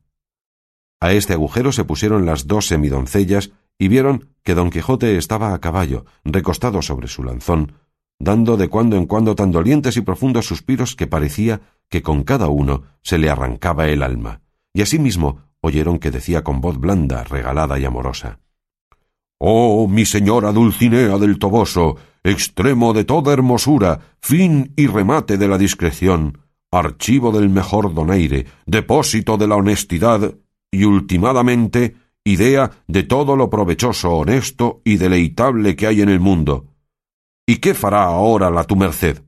A 1.01 1.13
este 1.13 1.33
agujero 1.33 1.73
se 1.73 1.85
pusieron 1.85 2.27
las 2.27 2.47
dos 2.47 2.67
semidoncellas 2.67 3.53
y 3.79 3.89
vieron 3.89 4.29
que 4.43 4.55
don 4.55 4.71
Quijote 4.71 5.17
estaba 5.17 5.55
a 5.55 5.61
caballo, 5.61 6.05
recostado 6.25 6.83
sobre 6.83 7.09
su 7.09 7.25
lanzón, 7.25 7.73
dando 8.19 8.57
de 8.57 8.69
cuando 8.69 8.97
en 8.97 9.07
cuando 9.07 9.35
tan 9.35 9.51
dolientes 9.51 9.97
y 9.97 10.03
profundos 10.03 10.47
suspiros 10.47 10.95
que 10.95 11.07
parecía 11.07 11.63
que 11.89 12.03
con 12.03 12.23
cada 12.23 12.49
uno 12.49 12.85
se 13.03 13.19
le 13.19 13.31
arrancaba 13.31 13.89
el 13.89 14.03
alma, 14.03 14.43
y 14.73 14.83
asimismo 14.83 15.49
oyeron 15.61 15.99
que 15.99 16.11
decía 16.11 16.45
con 16.45 16.61
voz 16.61 16.79
blanda, 16.79 17.25
regalada 17.25 17.79
y 17.79 17.85
amorosa 17.85 18.42
Oh, 19.45 19.89
mi 19.89 20.07
señora 20.07 20.53
Dulcinea 20.53 21.19
del 21.19 21.41
Toboso, 21.41 21.97
extremo 22.23 22.93
de 22.93 23.03
toda 23.03 23.33
hermosura, 23.33 23.99
fin 24.21 24.73
y 24.77 24.87
remate 24.87 25.37
de 25.37 25.49
la 25.49 25.59
discreción, 25.59 26.39
archivo 26.71 27.33
del 27.33 27.49
mejor 27.49 27.93
donaire, 27.93 28.47
depósito 28.67 29.37
de 29.39 29.49
la 29.49 29.57
honestidad, 29.57 30.37
y 30.71 30.85
ultimadamente 30.85 31.97
idea 32.23 32.71
de 32.87 33.03
todo 33.03 33.35
lo 33.35 33.51
provechoso, 33.51 34.13
honesto 34.13 34.81
y 34.85 34.97
deleitable 34.97 35.75
que 35.75 35.89
hay 35.89 36.03
en 36.03 36.09
el 36.09 36.21
mundo. 36.21 36.69
¿Y 37.45 37.57
qué 37.57 37.75
fará 37.75 38.05
ahora 38.05 38.49
la 38.49 38.63
tu 38.63 38.77
merced? 38.77 39.25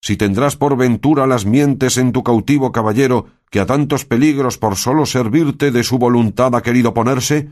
Si 0.00 0.16
tendrás 0.16 0.54
por 0.54 0.76
ventura 0.76 1.26
las 1.26 1.44
mientes 1.44 1.98
en 1.98 2.12
tu 2.12 2.22
cautivo 2.22 2.70
caballero, 2.70 3.26
que 3.50 3.58
a 3.58 3.66
tantos 3.66 4.04
peligros 4.04 4.58
por 4.58 4.76
solo 4.76 5.06
servirte 5.06 5.72
de 5.72 5.82
su 5.82 5.98
voluntad 5.98 6.54
ha 6.54 6.62
querido 6.62 6.94
ponerse, 6.94 7.50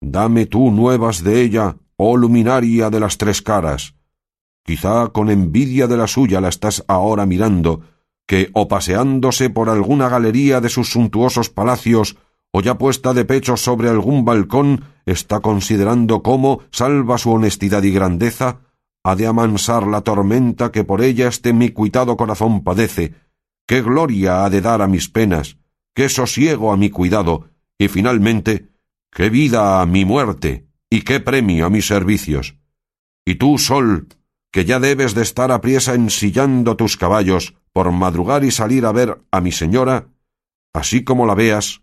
dame 0.00 0.46
tú 0.46 0.70
nuevas 0.70 1.22
de 1.22 1.42
ella, 1.42 1.76
oh 1.96 2.16
luminaria 2.16 2.90
de 2.90 3.00
las 3.00 3.18
tres 3.18 3.42
caras. 3.42 3.94
Quizá 4.64 5.08
con 5.08 5.30
envidia 5.30 5.86
de 5.86 5.96
la 5.96 6.06
suya 6.06 6.40
la 6.40 6.48
estás 6.48 6.84
ahora 6.88 7.26
mirando, 7.26 7.82
que 8.26 8.50
o 8.52 8.68
paseándose 8.68 9.48
por 9.48 9.70
alguna 9.70 10.08
galería 10.08 10.60
de 10.60 10.68
sus 10.68 10.90
suntuosos 10.90 11.48
palacios, 11.48 12.16
o 12.52 12.60
ya 12.60 12.76
puesta 12.76 13.14
de 13.14 13.24
pecho 13.24 13.56
sobre 13.56 13.88
algún 13.88 14.24
balcón, 14.24 14.84
está 15.06 15.40
considerando 15.40 16.22
cómo 16.22 16.60
salva 16.70 17.18
su 17.18 17.30
honestidad 17.32 17.82
y 17.82 17.90
grandeza, 17.90 18.60
ha 19.04 19.16
de 19.16 19.26
amansar 19.26 19.86
la 19.86 20.02
tormenta 20.02 20.70
que 20.70 20.84
por 20.84 21.02
ella 21.02 21.28
este 21.28 21.52
mi 21.52 21.70
cuitado 21.70 22.16
corazón 22.16 22.62
padece, 22.62 23.14
qué 23.66 23.80
gloria 23.80 24.44
ha 24.44 24.50
de 24.50 24.60
dar 24.60 24.82
a 24.82 24.86
mis 24.86 25.08
penas, 25.08 25.56
qué 25.94 26.08
sosiego 26.08 26.72
a 26.72 26.76
mi 26.76 26.90
cuidado, 26.90 27.48
y 27.78 27.88
finalmente, 27.88 28.67
qué 29.12 29.30
vida 29.30 29.80
a 29.80 29.86
mi 29.86 30.04
muerte, 30.04 30.66
y 30.90 31.02
qué 31.02 31.20
premio 31.20 31.66
a 31.66 31.70
mis 31.70 31.86
servicios. 31.86 32.56
Y 33.24 33.36
tú, 33.36 33.58
Sol, 33.58 34.08
que 34.50 34.64
ya 34.64 34.80
debes 34.80 35.14
de 35.14 35.22
estar 35.22 35.52
apriesa 35.52 35.94
ensillando 35.94 36.76
tus 36.76 36.96
caballos 36.96 37.54
por 37.72 37.92
madrugar 37.92 38.44
y 38.44 38.50
salir 38.50 38.86
a 38.86 38.92
ver 38.92 39.20
a 39.30 39.40
mi 39.40 39.52
señora, 39.52 40.08
así 40.72 41.04
como 41.04 41.26
la 41.26 41.34
veas, 41.34 41.82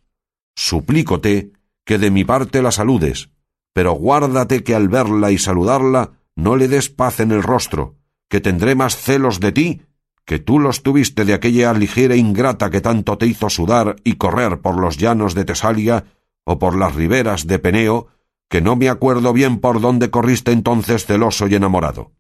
suplícote 0.55 1.51
que 1.85 1.97
de 1.97 2.09
mi 2.09 2.23
parte 2.25 2.61
la 2.61 2.71
saludes, 2.71 3.29
pero 3.73 3.93
guárdate 3.93 4.63
que 4.63 4.73
al 4.73 4.89
verla 4.89 5.31
y 5.31 5.37
saludarla 5.37 6.13
no 6.35 6.55
le 6.55 6.67
des 6.67 6.89
paz 6.89 7.19
en 7.19 7.31
el 7.31 7.43
rostro, 7.43 7.95
que 8.29 8.41
tendré 8.41 8.75
más 8.75 8.97
celos 8.97 9.39
de 9.39 9.51
ti 9.51 9.81
que 10.25 10.39
tú 10.39 10.59
los 10.59 10.81
tuviste 10.81 11.23
de 11.23 11.33
aquella 11.33 11.71
ligera 11.73 12.15
ingrata 12.15 12.71
que 12.71 12.81
tanto 12.81 13.17
te 13.17 13.27
hizo 13.27 13.49
sudar 13.49 13.95
y 14.03 14.15
correr 14.15 14.59
por 14.59 14.77
los 14.77 14.97
llanos 14.97 15.35
de 15.35 15.45
Tesalia 15.45 16.05
o 16.45 16.57
por 16.57 16.77
las 16.77 16.95
riberas 16.95 17.47
de 17.47 17.59
Peneo, 17.59 18.07
que 18.49 18.61
no 18.61 18.75
me 18.75 18.89
acuerdo 18.89 19.33
bien 19.33 19.59
por 19.59 19.81
dónde 19.81 20.09
corriste 20.09 20.51
entonces 20.51 21.05
celoso 21.05 21.47
y 21.47 21.55
enamorado. 21.55 22.13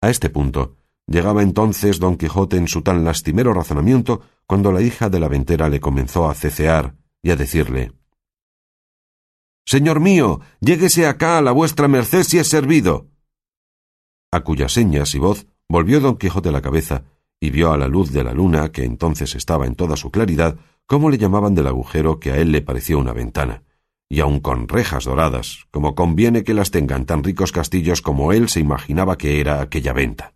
A 0.00 0.08
este 0.08 0.30
punto 0.30 0.76
llegaba 1.06 1.42
entonces 1.42 1.98
don 1.98 2.16
Quijote 2.16 2.56
en 2.56 2.68
su 2.68 2.82
tan 2.82 3.04
lastimero 3.04 3.52
razonamiento 3.52 4.22
cuando 4.46 4.72
la 4.72 4.80
hija 4.80 5.10
de 5.10 5.20
la 5.20 5.28
ventera 5.28 5.68
le 5.68 5.80
comenzó 5.80 6.28
a 6.28 6.34
cecear 6.34 6.94
y 7.22 7.30
a 7.30 7.36
decirle 7.36 7.92
Señor 9.64 10.00
mío, 10.00 10.40
lléguese 10.60 11.06
acá 11.06 11.38
a 11.38 11.42
la 11.42 11.52
vuestra 11.52 11.88
merced 11.88 12.24
si 12.24 12.38
es 12.38 12.48
servido. 12.48 13.08
A 14.32 14.40
cuyas 14.40 14.72
señas 14.72 15.14
y 15.14 15.18
voz 15.18 15.46
volvió 15.68 16.00
don 16.00 16.16
Quijote 16.16 16.50
la 16.50 16.62
cabeza 16.62 17.04
y 17.40 17.50
vio 17.50 17.72
a 17.72 17.76
la 17.76 17.88
luz 17.88 18.12
de 18.12 18.24
la 18.24 18.32
luna, 18.32 18.70
que 18.70 18.84
entonces 18.84 19.34
estaba 19.34 19.66
en 19.66 19.74
toda 19.74 19.96
su 19.96 20.10
claridad, 20.10 20.58
cómo 20.92 21.08
le 21.08 21.16
llamaban 21.16 21.54
del 21.54 21.68
agujero 21.68 22.20
que 22.20 22.32
a 22.32 22.36
él 22.36 22.52
le 22.52 22.60
pareció 22.60 22.98
una 22.98 23.14
ventana, 23.14 23.62
y 24.10 24.20
aun 24.20 24.40
con 24.40 24.68
rejas 24.68 25.04
doradas, 25.04 25.64
como 25.70 25.94
conviene 25.94 26.44
que 26.44 26.52
las 26.52 26.70
tengan 26.70 27.06
tan 27.06 27.24
ricos 27.24 27.50
castillos 27.50 28.02
como 28.02 28.34
él 28.34 28.50
se 28.50 28.60
imaginaba 28.60 29.16
que 29.16 29.40
era 29.40 29.62
aquella 29.62 29.94
venta. 29.94 30.34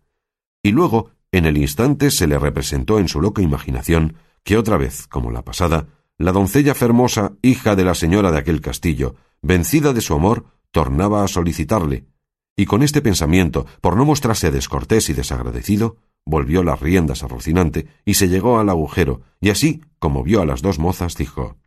Y 0.63 0.71
luego, 0.71 1.11
en 1.31 1.45
el 1.45 1.59
instante, 1.59 2.09
se 2.09 2.25
le 2.25 2.39
representó 2.39 2.97
en 2.97 3.07
su 3.07 3.21
loca 3.21 3.43
imaginación 3.43 4.15
que 4.43 4.57
otra 4.57 4.77
vez, 4.77 5.05
como 5.05 5.29
la 5.29 5.43
pasada, 5.43 5.89
la 6.17 6.31
doncella 6.31 6.73
fermosa, 6.73 7.33
hija 7.43 7.75
de 7.75 7.83
la 7.83 7.93
señora 7.93 8.31
de 8.31 8.39
aquel 8.39 8.59
castillo, 8.59 9.13
vencida 9.43 9.93
de 9.93 10.01
su 10.01 10.15
amor, 10.15 10.45
tornaba 10.71 11.23
a 11.23 11.27
solicitarle, 11.27 12.07
y 12.55 12.65
con 12.65 12.81
este 12.81 13.03
pensamiento, 13.03 13.67
por 13.79 13.95
no 13.95 14.05
mostrarse 14.05 14.49
descortés 14.49 15.11
y 15.11 15.13
desagradecido, 15.13 15.97
volvió 16.27 16.61
las 16.61 16.79
riendas 16.79 17.23
a 17.23 17.27
Rocinante 17.27 17.87
y 18.05 18.15
se 18.15 18.27
llegó 18.27 18.59
al 18.59 18.69
agujero, 18.69 19.21
y 19.39 19.49
así, 19.49 19.81
como 19.97 20.23
vio 20.23 20.41
a 20.41 20.45
las 20.45 20.61
dos 20.61 20.77
mozas, 20.77 21.15
dijo 21.15 21.57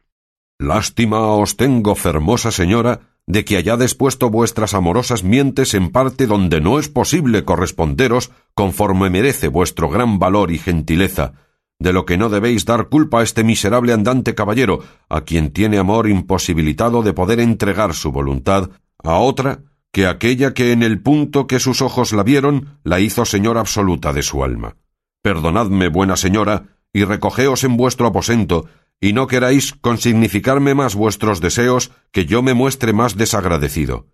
Lástima 0.59 1.21
os 1.21 1.57
tengo, 1.57 1.95
fermosa 1.95 2.51
señora, 2.51 3.01
de 3.27 3.45
que 3.45 3.57
hayades 3.57 3.95
puesto 3.95 4.29
vuestras 4.29 4.75
amorosas 4.75 5.25
mientes 5.25 5.75
en 5.75 5.91
parte 5.91 6.27
donde 6.27 6.61
no 6.61 6.79
es 6.79 6.89
posible 6.89 7.45
corresponderos 7.45 8.31
conforme 8.55 9.09
merece 9.09 9.49
vuestro 9.49 9.89
gran 9.89 10.19
valor 10.19 10.51
y 10.51 10.59
gentileza, 10.59 11.33
de 11.79 11.95
lo 11.95 12.05
que 12.05 12.19
no 12.19 12.29
debéis 12.29 12.67
dar 12.67 12.89
culpa 12.89 13.21
a 13.21 13.23
este 13.23 13.43
miserable 13.43 13.95
andante 13.95 14.35
caballero, 14.35 14.81
a 15.09 15.23
quien 15.23 15.51
tiene 15.51 15.79
amor 15.79 16.09
imposibilitado 16.09 17.03
de 17.03 17.15
poder 17.15 17.41
entregar 17.41 17.95
su 17.95 18.13
voluntad 18.13 18.71
a 19.03 19.17
otra 19.17 19.61
que 19.93 20.07
aquella 20.07 20.55
que 20.55 20.73
en 20.73 20.83
el 20.83 21.01
punto 21.01 21.47
que 21.47 21.59
sus 21.59 21.83
ojos 21.83 22.13
la 22.13 22.23
vieron 22.23 22.79
la 22.85 23.01
hizo 23.01 23.25
señora 23.25 23.61
absoluta 23.61 24.13
de 24.13 24.23
su 24.23 24.45
alma. 24.45 24.77
Perdonadme, 25.23 25.89
buena 25.89 26.17
señora, 26.17 26.77
y 26.93 27.05
recogeos 27.05 27.65
en 27.65 27.77
vuestro 27.77 28.07
aposento, 28.07 28.67
y 29.01 29.13
no 29.13 29.27
queráis 29.27 29.75
consignificarme 29.75 30.75
más 30.75 30.95
vuestros 30.95 31.41
deseos 31.41 31.91
que 32.13 32.27
yo 32.27 32.43
me 32.43 32.55
muestre 32.55 32.93
más 32.93 33.17
desagradecido. 33.17 34.07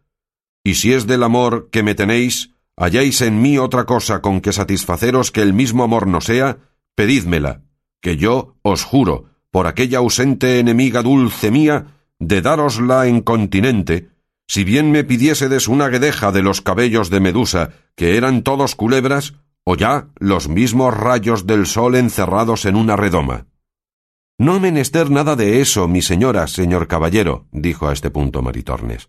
Y 0.65 0.75
si 0.75 0.93
es 0.93 1.07
del 1.07 1.23
amor 1.23 1.69
que 1.71 1.83
me 1.83 1.95
tenéis, 1.95 2.51
halláis 2.77 3.21
en 3.21 3.41
mí 3.41 3.59
otra 3.59 3.85
cosa 3.85 4.21
con 4.21 4.41
que 4.41 4.53
satisfaceros 4.53 5.31
que 5.31 5.43
el 5.43 5.53
mismo 5.53 5.85
amor 5.85 6.07
no 6.07 6.21
sea, 6.21 6.59
pedídmela, 6.95 7.63
que 8.01 8.17
yo 8.17 8.57
os 8.63 8.85
juro, 8.85 9.27
por 9.51 9.67
aquella 9.67 9.99
ausente 9.99 10.59
enemiga 10.59 11.03
dulce 11.03 11.51
mía, 11.51 11.87
de 12.19 12.41
darosla 12.43 13.07
en 13.07 13.21
continente, 13.21 14.09
si 14.49 14.65
bien 14.65 14.91
me 14.91 15.05
pidiésedes 15.05 15.69
una 15.69 15.89
guedeja 15.89 16.33
de 16.33 16.43
los 16.43 16.61
cabellos 16.61 17.11
de 17.11 17.21
Medusa, 17.21 17.71
que 17.95 18.17
eran 18.17 18.43
todos 18.43 18.75
culebras, 18.75 19.35
o 19.65 19.75
ya 19.77 20.09
los 20.19 20.49
mismos 20.49 20.97
rayos 20.97 21.47
del 21.47 21.67
sol 21.67 21.97
encerrados 21.97 22.65
en 22.65 22.77
una 22.77 22.97
redoma. 22.97 23.47
No 24.39 24.61
menester 24.61 25.11
nada 25.11 25.35
de 25.35 25.61
eso, 25.61 25.89
mi 25.89 26.03
señora, 26.03 26.47
señor 26.47 26.87
caballero, 26.87 27.47
dijo 27.53 27.89
a 27.89 27.93
este 27.93 28.11
punto 28.11 28.43
Maritornes. 28.43 29.09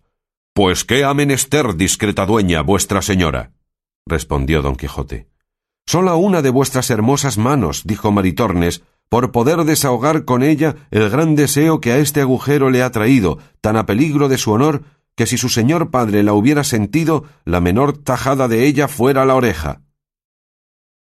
Pues 0.54 0.86
qué 0.86 1.04
ha 1.04 1.14
menester, 1.14 1.76
discreta 1.76 2.26
dueña, 2.26 2.62
vuestra 2.62 3.02
señora, 3.02 3.52
respondió 4.08 4.62
don 4.62 4.76
Quijote. 4.76 5.28
Sola 5.86 6.16
una 6.16 6.42
de 6.42 6.50
vuestras 6.50 6.90
hermosas 6.90 7.38
manos, 7.38 7.84
dijo 7.86 8.12
Maritornes, 8.12 8.84
por 9.10 9.32
poder 9.32 9.64
desahogar 9.64 10.26
con 10.26 10.44
ella 10.44 10.76
el 10.92 11.10
gran 11.10 11.36
deseo 11.36 11.80
que 11.80 11.92
a 11.92 11.98
este 11.98 12.22
agujero 12.22 12.70
le 12.70 12.84
ha 12.84 12.92
traído, 12.92 13.38
tan 13.62 13.78
a 13.78 13.86
peligro 13.86 14.28
de 14.28 14.38
su 14.38 14.52
honor 14.52 14.84
que 15.18 15.26
si 15.26 15.38
su 15.38 15.50
señor 15.50 15.90
padre 15.90 16.22
la 16.22 16.34
hubiera 16.34 16.64
sentido, 16.64 17.24
la 17.44 17.60
menor 17.60 17.98
tajada 17.98 18.48
de 18.48 18.68
ella 18.68 18.88
fuera 18.88 19.26
la 19.26 19.34
oreja. 19.34 19.82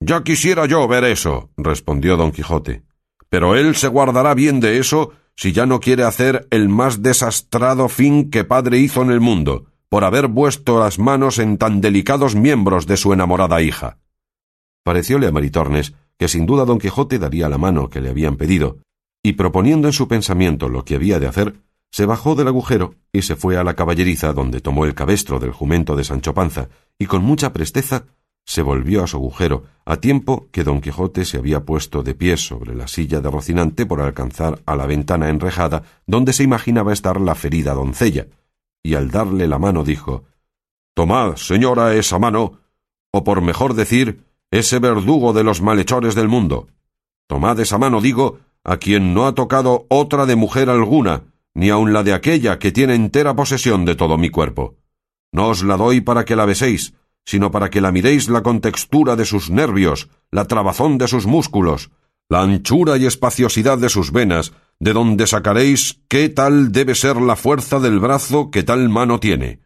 Ya 0.00 0.24
quisiera 0.24 0.66
yo 0.66 0.88
ver 0.88 1.04
eso, 1.04 1.50
respondió 1.56 2.16
don 2.16 2.32
Quijote. 2.32 2.82
Pero 3.28 3.54
él 3.54 3.76
se 3.76 3.86
guardará 3.86 4.34
bien 4.34 4.58
de 4.58 4.78
eso 4.78 5.12
si 5.36 5.52
ya 5.52 5.66
no 5.66 5.78
quiere 5.78 6.02
hacer 6.02 6.48
el 6.50 6.68
más 6.68 7.00
desastrado 7.00 7.88
fin 7.88 8.28
que 8.28 8.42
padre 8.42 8.78
hizo 8.78 9.02
en 9.02 9.12
el 9.12 9.20
mundo, 9.20 9.66
por 9.88 10.02
haber 10.02 10.28
puesto 10.28 10.80
las 10.80 10.98
manos 10.98 11.38
en 11.38 11.56
tan 11.56 11.80
delicados 11.80 12.34
miembros 12.34 12.88
de 12.88 12.96
su 12.96 13.12
enamorada 13.12 13.62
hija. 13.62 13.98
Parecióle 14.82 15.28
a 15.28 15.32
Maritornes 15.32 15.94
que 16.18 16.26
sin 16.26 16.44
duda 16.44 16.64
don 16.64 16.80
Quijote 16.80 17.20
daría 17.20 17.48
la 17.48 17.58
mano 17.58 17.88
que 17.88 18.00
le 18.00 18.10
habían 18.10 18.36
pedido, 18.36 18.78
y 19.22 19.34
proponiendo 19.34 19.86
en 19.86 19.92
su 19.92 20.08
pensamiento 20.08 20.68
lo 20.68 20.84
que 20.84 20.96
había 20.96 21.20
de 21.20 21.28
hacer, 21.28 21.54
se 21.92 22.06
bajó 22.06 22.34
del 22.34 22.48
agujero 22.48 22.94
y 23.12 23.22
se 23.22 23.36
fue 23.36 23.58
a 23.58 23.64
la 23.64 23.74
caballeriza 23.74 24.32
donde 24.32 24.60
tomó 24.60 24.86
el 24.86 24.94
cabestro 24.94 25.38
del 25.38 25.52
jumento 25.52 25.94
de 25.94 26.04
Sancho 26.04 26.32
Panza 26.32 26.68
y 26.98 27.06
con 27.06 27.22
mucha 27.22 27.52
presteza 27.52 28.06
se 28.44 28.62
volvió 28.62 29.04
a 29.04 29.06
su 29.06 29.18
agujero 29.18 29.64
a 29.84 29.98
tiempo 29.98 30.48
que 30.50 30.64
don 30.64 30.80
Quijote 30.80 31.24
se 31.26 31.36
había 31.36 31.64
puesto 31.64 32.02
de 32.02 32.14
pie 32.14 32.36
sobre 32.38 32.74
la 32.74 32.88
silla 32.88 33.20
de 33.20 33.30
Rocinante 33.30 33.86
por 33.86 34.00
alcanzar 34.00 34.60
a 34.64 34.74
la 34.74 34.86
ventana 34.86 35.28
enrejada 35.28 35.82
donde 36.06 36.32
se 36.32 36.42
imaginaba 36.42 36.92
estar 36.92 37.20
la 37.20 37.34
ferida 37.34 37.74
doncella, 37.74 38.26
y 38.82 38.94
al 38.94 39.10
darle 39.10 39.46
la 39.46 39.58
mano 39.58 39.84
dijo 39.84 40.24
Tomad, 40.94 41.36
señora, 41.36 41.94
esa 41.94 42.18
mano, 42.18 42.58
o 43.12 43.24
por 43.24 43.40
mejor 43.42 43.74
decir, 43.74 44.24
ese 44.50 44.78
verdugo 44.78 45.32
de 45.32 45.44
los 45.44 45.62
malhechores 45.62 46.14
del 46.14 46.28
mundo. 46.28 46.68
Tomad 47.28 47.58
esa 47.60 47.78
mano, 47.78 48.00
digo, 48.00 48.40
a 48.64 48.76
quien 48.76 49.14
no 49.14 49.26
ha 49.26 49.34
tocado 49.34 49.86
otra 49.88 50.26
de 50.26 50.36
mujer 50.36 50.68
alguna, 50.68 51.22
ni 51.54 51.70
aun 51.70 51.92
la 51.92 52.02
de 52.02 52.12
aquella 52.12 52.58
que 52.58 52.72
tiene 52.72 52.94
entera 52.94 53.34
posesión 53.34 53.84
de 53.84 53.94
todo 53.94 54.18
mi 54.18 54.30
cuerpo. 54.30 54.76
No 55.32 55.48
os 55.48 55.62
la 55.62 55.76
doy 55.76 56.00
para 56.00 56.24
que 56.24 56.36
la 56.36 56.46
beséis, 56.46 56.94
sino 57.24 57.50
para 57.50 57.70
que 57.70 57.80
la 57.80 57.92
miréis 57.92 58.28
la 58.28 58.42
contextura 58.42 59.16
de 59.16 59.24
sus 59.24 59.50
nervios, 59.50 60.08
la 60.30 60.46
trabazón 60.46 60.98
de 60.98 61.08
sus 61.08 61.26
músculos, 61.26 61.90
la 62.28 62.42
anchura 62.42 62.96
y 62.96 63.06
espaciosidad 63.06 63.78
de 63.78 63.88
sus 63.88 64.12
venas, 64.12 64.52
de 64.80 64.92
donde 64.92 65.26
sacaréis 65.26 66.00
qué 66.08 66.28
tal 66.28 66.72
debe 66.72 66.94
ser 66.94 67.16
la 67.16 67.36
fuerza 67.36 67.78
del 67.78 68.00
brazo 68.00 68.50
que 68.50 68.62
tal 68.62 68.88
mano 68.88 69.20
tiene. 69.20 69.60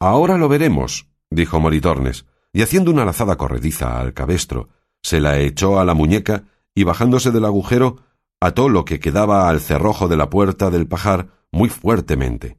Ahora 0.00 0.38
lo 0.38 0.48
veremos, 0.48 1.08
dijo 1.30 1.60
Moritornes, 1.60 2.26
y 2.52 2.62
haciendo 2.62 2.90
una 2.90 3.04
lazada 3.04 3.36
corrediza 3.36 4.00
al 4.00 4.14
cabestro, 4.14 4.70
se 5.02 5.20
la 5.20 5.38
echó 5.38 5.78
a 5.78 5.84
la 5.84 5.94
muñeca 5.94 6.44
y 6.74 6.84
bajándose 6.84 7.30
del 7.30 7.44
agujero 7.44 7.96
ató 8.40 8.68
lo 8.68 8.84
que 8.84 9.00
quedaba 9.00 9.48
al 9.48 9.60
cerrojo 9.60 10.08
de 10.08 10.16
la 10.16 10.30
puerta 10.30 10.70
del 10.70 10.86
pajar 10.86 11.28
muy 11.50 11.68
fuertemente. 11.68 12.58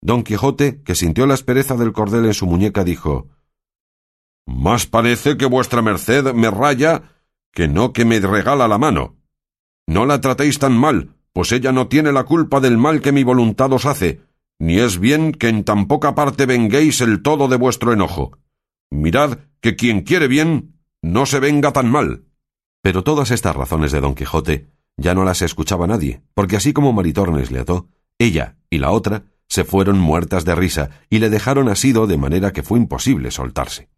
Don 0.00 0.22
Quijote, 0.22 0.82
que 0.82 0.94
sintió 0.94 1.26
la 1.26 1.34
aspereza 1.34 1.76
del 1.76 1.92
cordel 1.92 2.26
en 2.26 2.34
su 2.34 2.46
muñeca, 2.46 2.84
dijo 2.84 3.28
Más 4.46 4.86
parece 4.86 5.36
que 5.36 5.46
vuestra 5.46 5.82
merced 5.82 6.32
me 6.34 6.50
raya 6.50 7.02
que 7.52 7.68
no 7.68 7.92
que 7.92 8.04
me 8.04 8.20
regala 8.20 8.68
la 8.68 8.78
mano. 8.78 9.16
No 9.86 10.06
la 10.06 10.20
tratéis 10.20 10.58
tan 10.58 10.76
mal, 10.76 11.16
pues 11.32 11.50
ella 11.52 11.72
no 11.72 11.88
tiene 11.88 12.12
la 12.12 12.24
culpa 12.24 12.60
del 12.60 12.78
mal 12.78 13.00
que 13.00 13.12
mi 13.12 13.24
voluntad 13.24 13.72
os 13.72 13.86
hace, 13.86 14.20
ni 14.58 14.78
es 14.78 14.98
bien 14.98 15.32
que 15.32 15.48
en 15.48 15.64
tan 15.64 15.86
poca 15.86 16.14
parte 16.14 16.46
venguéis 16.46 17.00
el 17.00 17.22
todo 17.22 17.48
de 17.48 17.56
vuestro 17.56 17.92
enojo. 17.92 18.38
Mirad 18.90 19.38
que 19.60 19.76
quien 19.76 20.02
quiere 20.02 20.28
bien 20.28 20.80
no 21.02 21.26
se 21.26 21.40
venga 21.40 21.72
tan 21.72 21.90
mal. 21.90 22.24
Pero 22.82 23.02
todas 23.02 23.30
estas 23.30 23.56
razones 23.56 23.92
de 23.92 24.00
don 24.00 24.14
Quijote 24.14 24.77
ya 24.98 25.14
no 25.14 25.24
las 25.24 25.40
escuchaba 25.40 25.86
nadie, 25.86 26.20
porque 26.34 26.56
así 26.56 26.74
como 26.74 26.92
Maritornes 26.92 27.50
le 27.50 27.60
ató, 27.60 27.88
ella 28.18 28.56
y 28.68 28.78
la 28.78 28.90
otra 28.90 29.24
se 29.46 29.64
fueron 29.64 29.98
muertas 29.98 30.44
de 30.44 30.54
risa 30.54 30.90
y 31.08 31.20
le 31.20 31.30
dejaron 31.30 31.68
asido 31.70 32.06
de 32.06 32.18
manera 32.18 32.52
que 32.52 32.62
fue 32.62 32.78
imposible 32.78 33.30
soltarse. 33.30 33.88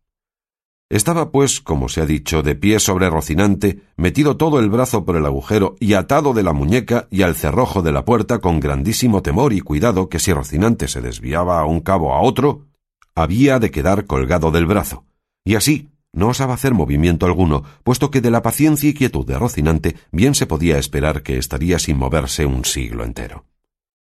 Estaba, 0.90 1.30
pues, 1.30 1.60
como 1.60 1.88
se 1.88 2.00
ha 2.00 2.06
dicho, 2.06 2.42
de 2.42 2.56
pie 2.56 2.80
sobre 2.80 3.08
Rocinante, 3.08 3.80
metido 3.96 4.36
todo 4.36 4.58
el 4.58 4.68
brazo 4.68 5.04
por 5.04 5.16
el 5.16 5.24
agujero 5.24 5.76
y 5.78 5.94
atado 5.94 6.34
de 6.34 6.42
la 6.42 6.52
muñeca 6.52 7.06
y 7.10 7.22
al 7.22 7.36
cerrojo 7.36 7.80
de 7.82 7.92
la 7.92 8.04
puerta 8.04 8.40
con 8.40 8.58
grandísimo 8.58 9.22
temor 9.22 9.52
y 9.52 9.60
cuidado 9.60 10.08
que 10.08 10.18
si 10.18 10.32
Rocinante 10.32 10.88
se 10.88 11.00
desviaba 11.00 11.60
a 11.60 11.64
un 11.64 11.80
cabo 11.80 12.12
a 12.12 12.20
otro, 12.22 12.66
había 13.14 13.60
de 13.60 13.70
quedar 13.70 14.06
colgado 14.06 14.50
del 14.50 14.66
brazo. 14.66 15.04
Y 15.44 15.54
así 15.54 15.88
no 16.12 16.28
osaba 16.28 16.54
hacer 16.54 16.74
movimiento 16.74 17.26
alguno, 17.26 17.62
puesto 17.84 18.10
que 18.10 18.20
de 18.20 18.30
la 18.30 18.42
paciencia 18.42 18.90
y 18.90 18.94
quietud 18.94 19.26
de 19.26 19.38
Rocinante 19.38 19.96
bien 20.10 20.34
se 20.34 20.46
podía 20.46 20.78
esperar 20.78 21.22
que 21.22 21.38
estaría 21.38 21.78
sin 21.78 21.96
moverse 21.96 22.46
un 22.46 22.64
siglo 22.64 23.04
entero. 23.04 23.46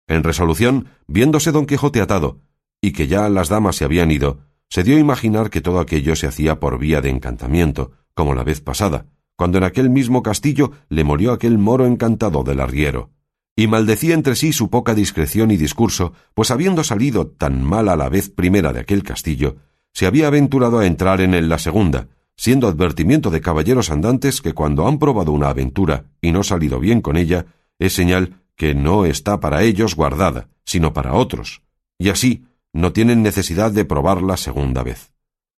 En 0.07 0.23
resolución, 0.23 0.87
viéndose 1.07 1.51
don 1.51 1.65
Quijote 1.65 2.01
atado, 2.01 2.41
y 2.81 2.93
que 2.93 3.07
ya 3.07 3.29
las 3.29 3.49
damas 3.49 3.75
se 3.75 3.85
habían 3.85 4.11
ido, 4.11 4.39
se 4.69 4.83
dio 4.83 4.95
a 4.95 4.99
imaginar 4.99 5.49
que 5.49 5.61
todo 5.61 5.79
aquello 5.79 6.15
se 6.15 6.27
hacía 6.27 6.59
por 6.59 6.79
vía 6.79 7.01
de 7.01 7.09
encantamiento, 7.09 7.91
como 8.13 8.33
la 8.33 8.43
vez 8.43 8.61
pasada, 8.61 9.05
cuando 9.35 9.57
en 9.57 9.63
aquel 9.63 9.89
mismo 9.89 10.23
castillo 10.23 10.71
le 10.89 11.03
murió 11.03 11.33
aquel 11.33 11.57
moro 11.57 11.85
encantado 11.85 12.43
del 12.43 12.61
arriero, 12.61 13.11
y 13.55 13.67
maldecía 13.67 14.13
entre 14.13 14.35
sí 14.35 14.53
su 14.53 14.69
poca 14.69 14.95
discreción 14.95 15.51
y 15.51 15.57
discurso, 15.57 16.13
pues 16.33 16.51
habiendo 16.51 16.83
salido 16.83 17.27
tan 17.27 17.63
mal 17.63 17.89
a 17.89 17.95
la 17.95 18.09
vez 18.09 18.29
primera 18.29 18.71
de 18.73 18.79
aquel 18.79 19.03
castillo, 19.03 19.57
se 19.93 20.05
había 20.05 20.27
aventurado 20.27 20.79
a 20.79 20.85
entrar 20.85 21.21
en 21.21 21.33
él 21.33 21.49
la 21.49 21.59
segunda, 21.59 22.07
siendo 22.35 22.67
advertimiento 22.67 23.29
de 23.29 23.41
caballeros 23.41 23.91
andantes 23.91 24.41
que 24.41 24.53
cuando 24.53 24.87
han 24.87 24.99
probado 24.99 25.31
una 25.31 25.49
aventura 25.49 26.05
y 26.21 26.31
no 26.31 26.43
salido 26.43 26.79
bien 26.79 27.01
con 27.01 27.17
ella, 27.17 27.45
es 27.77 27.93
señal 27.93 28.41
que 28.55 28.73
no 28.73 29.05
está 29.05 29.39
para 29.39 29.63
ellos 29.63 29.95
guardada, 29.95 30.49
sino 30.65 30.93
para 30.93 31.13
otros, 31.13 31.61
y 31.97 32.09
así 32.09 32.45
no 32.73 32.93
tienen 32.93 33.21
necesidad 33.21 33.71
de 33.71 33.85
probarla 33.85 34.37
segunda 34.37 34.83
vez. 34.83 35.13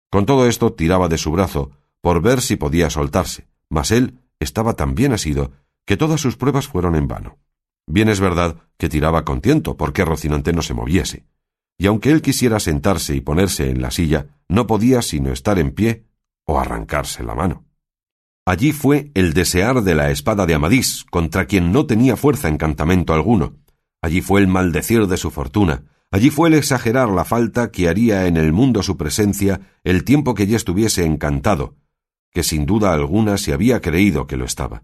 Con 0.09 0.25
todo 0.25 0.47
esto 0.47 0.73
tiraba 0.73 1.07
de 1.07 1.17
su 1.17 1.31
brazo, 1.31 1.71
por 2.01 2.21
ver 2.21 2.41
si 2.41 2.55
podía 2.55 2.89
soltarse, 2.89 3.47
mas 3.69 3.91
él 3.91 4.19
estaba 4.39 4.73
tan 4.73 4.95
bien 4.95 5.13
asido 5.13 5.51
que 5.85 5.97
todas 5.97 6.21
sus 6.21 6.35
pruebas 6.35 6.67
fueron 6.67 6.95
en 6.95 7.07
vano. 7.07 7.37
Bien 7.87 8.09
es 8.09 8.19
verdad 8.19 8.57
que 8.77 8.89
tiraba 8.89 9.25
con 9.25 9.41
tiento 9.41 9.77
porque 9.77 10.05
Rocinante 10.05 10.53
no 10.53 10.61
se 10.61 10.73
moviese, 10.73 11.25
y 11.81 11.87
aunque 11.87 12.11
él 12.11 12.21
quisiera 12.21 12.59
sentarse 12.59 13.15
y 13.15 13.21
ponerse 13.21 13.71
en 13.71 13.81
la 13.81 13.89
silla, 13.89 14.27
no 14.47 14.67
podía 14.67 15.01
sino 15.01 15.33
estar 15.33 15.57
en 15.57 15.71
pie 15.71 16.05
o 16.45 16.59
arrancarse 16.59 17.23
la 17.23 17.33
mano. 17.33 17.65
Allí 18.45 18.71
fue 18.71 19.09
el 19.15 19.33
desear 19.33 19.81
de 19.81 19.95
la 19.95 20.11
espada 20.11 20.45
de 20.45 20.53
Amadís, 20.53 21.05
contra 21.09 21.45
quien 21.45 21.71
no 21.71 21.87
tenía 21.87 22.17
fuerza 22.17 22.49
encantamento 22.49 23.15
alguno. 23.15 23.55
Allí 23.99 24.21
fue 24.21 24.41
el 24.41 24.47
maldecir 24.47 25.07
de 25.07 25.17
su 25.17 25.31
fortuna, 25.31 25.85
Allí 26.11 26.29
fue 26.29 26.49
el 26.49 26.53
exagerar 26.53 27.09
la 27.09 27.25
falta 27.25 27.71
que 27.71 27.89
haría 27.89 28.27
en 28.27 28.37
el 28.37 28.53
mundo 28.53 28.83
su 28.83 28.95
presencia 28.95 29.61
el 29.83 30.03
tiempo 30.03 30.35
que 30.35 30.45
ya 30.45 30.57
estuviese 30.57 31.03
encantado, 31.03 31.77
que 32.31 32.43
sin 32.43 32.67
duda 32.67 32.93
alguna 32.93 33.37
se 33.37 33.53
había 33.53 33.81
creído 33.81 34.27
que 34.27 34.37
lo 34.37 34.45
estaba. 34.45 34.83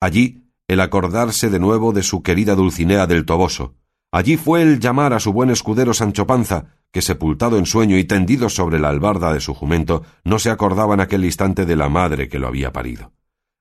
Allí 0.00 0.48
el 0.66 0.80
acordarse 0.80 1.50
de 1.50 1.58
nuevo 1.58 1.92
de 1.92 2.02
su 2.02 2.22
querida 2.22 2.54
Dulcinea 2.54 3.06
del 3.06 3.26
Toboso. 3.26 3.74
Allí 4.12 4.36
fue 4.36 4.60
el 4.60 4.78
llamar 4.78 5.14
a 5.14 5.20
su 5.20 5.32
buen 5.32 5.48
escudero 5.48 5.94
Sancho 5.94 6.26
Panza, 6.26 6.66
que 6.92 7.00
sepultado 7.00 7.56
en 7.56 7.64
sueño 7.64 7.96
y 7.96 8.04
tendido 8.04 8.50
sobre 8.50 8.78
la 8.78 8.90
albarda 8.90 9.32
de 9.32 9.40
su 9.40 9.54
jumento, 9.54 10.02
no 10.22 10.38
se 10.38 10.50
acordaba 10.50 10.92
en 10.92 11.00
aquel 11.00 11.24
instante 11.24 11.64
de 11.64 11.76
la 11.76 11.88
madre 11.88 12.28
que 12.28 12.38
lo 12.38 12.46
había 12.46 12.74
parido. 12.74 13.12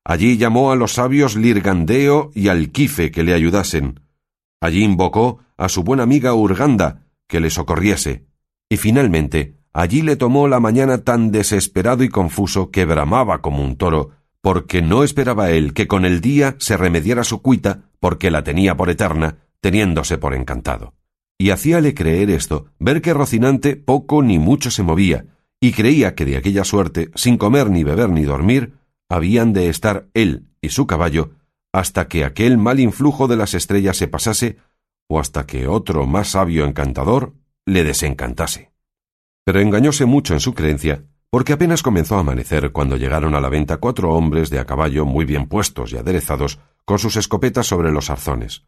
Allí 0.04 0.36
llamó 0.38 0.74
a 0.74 0.76
los 0.76 0.94
sabios 0.94 1.38
Lirgandeo 1.38 2.32
y 2.36 2.50
Alquife 2.50 3.12
que 3.12 3.24
le 3.24 3.34
ayudasen. 3.34 4.02
Allí 4.60 4.84
invocó 4.84 5.40
a 5.56 5.70
su 5.70 5.84
buena 5.84 6.04
amiga 6.04 6.34
Urganda, 6.34 7.04
que 7.30 7.40
le 7.40 7.50
socorriese, 7.50 8.26
y 8.68 8.76
finalmente 8.76 9.56
allí 9.72 10.02
le 10.02 10.18
tomó 10.18 10.50
la 10.50 10.60
mañana 10.60 10.98
tan 10.98 11.32
desesperado 11.32 12.04
y 12.04 12.10
confuso 12.10 12.72
que 12.72 12.84
bramaba 12.84 13.42
como 13.42 13.64
un 13.64 13.78
toro, 13.78 14.10
porque 14.42 14.82
no 14.82 15.06
esperaba 15.06 15.52
él 15.52 15.74
que 15.74 15.88
con 15.88 16.04
el 16.04 16.20
día 16.20 16.56
se 16.60 16.76
remediara 16.76 17.24
su 17.24 17.42
cuita, 17.42 17.84
porque 18.02 18.32
la 18.32 18.44
tenía 18.44 18.76
por 18.76 18.90
eterna, 18.90 19.38
teniéndose 19.62 20.18
por 20.18 20.34
encantado. 20.34 20.94
Y 21.38 21.52
hacíale 21.52 21.94
creer 21.94 22.30
esto, 22.30 22.68
ver 22.78 23.02
que 23.02 23.14
Rocinante 23.14 23.76
poco 23.76 24.22
ni 24.22 24.38
mucho 24.38 24.70
se 24.70 24.84
movía, 24.84 25.26
y 25.60 25.72
creía 25.72 26.16
que 26.16 26.26
de 26.26 26.38
aquella 26.38 26.64
suerte, 26.64 27.10
sin 27.16 27.38
comer 27.38 27.70
ni 27.70 27.84
beber 27.84 28.10
ni 28.10 28.24
dormir, 28.24 28.74
habían 29.10 29.54
de 29.54 29.70
estar 29.70 30.08
él 30.14 30.48
y 30.62 30.70
su 30.70 30.88
caballo 30.88 31.32
hasta 31.74 32.08
que 32.08 32.26
aquel 32.26 32.58
mal 32.58 32.80
influjo 32.80 33.28
de 33.28 33.38
las 33.38 33.54
estrellas 33.54 33.98
se 33.98 34.08
pasase 34.08 34.58
o 35.08 35.20
hasta 35.20 35.46
que 35.46 35.68
otro 35.68 36.06
más 36.06 36.30
sabio 36.30 36.66
encantador 36.66 37.34
le 37.66 37.84
desencantase. 37.84 38.72
Pero 39.46 39.60
engañóse 39.60 40.06
mucho 40.06 40.34
en 40.34 40.40
su 40.40 40.54
creencia, 40.54 41.06
porque 41.30 41.54
apenas 41.54 41.82
comenzó 41.82 42.18
a 42.18 42.22
amanecer 42.22 42.72
cuando 42.72 42.98
llegaron 42.98 43.36
a 43.36 43.42
la 43.42 43.50
venta 43.50 43.78
cuatro 43.78 44.12
hombres 44.12 44.50
de 44.50 44.60
a 44.60 44.66
caballo 44.66 45.06
muy 45.06 45.26
bien 45.26 45.48
puestos 45.48 45.94
y 45.94 45.98
aderezados, 45.98 46.60
con 46.86 47.00
sus 47.00 47.16
escopetas 47.16 47.68
sobre 47.68 47.92
los 47.92 48.10
arzones. 48.10 48.64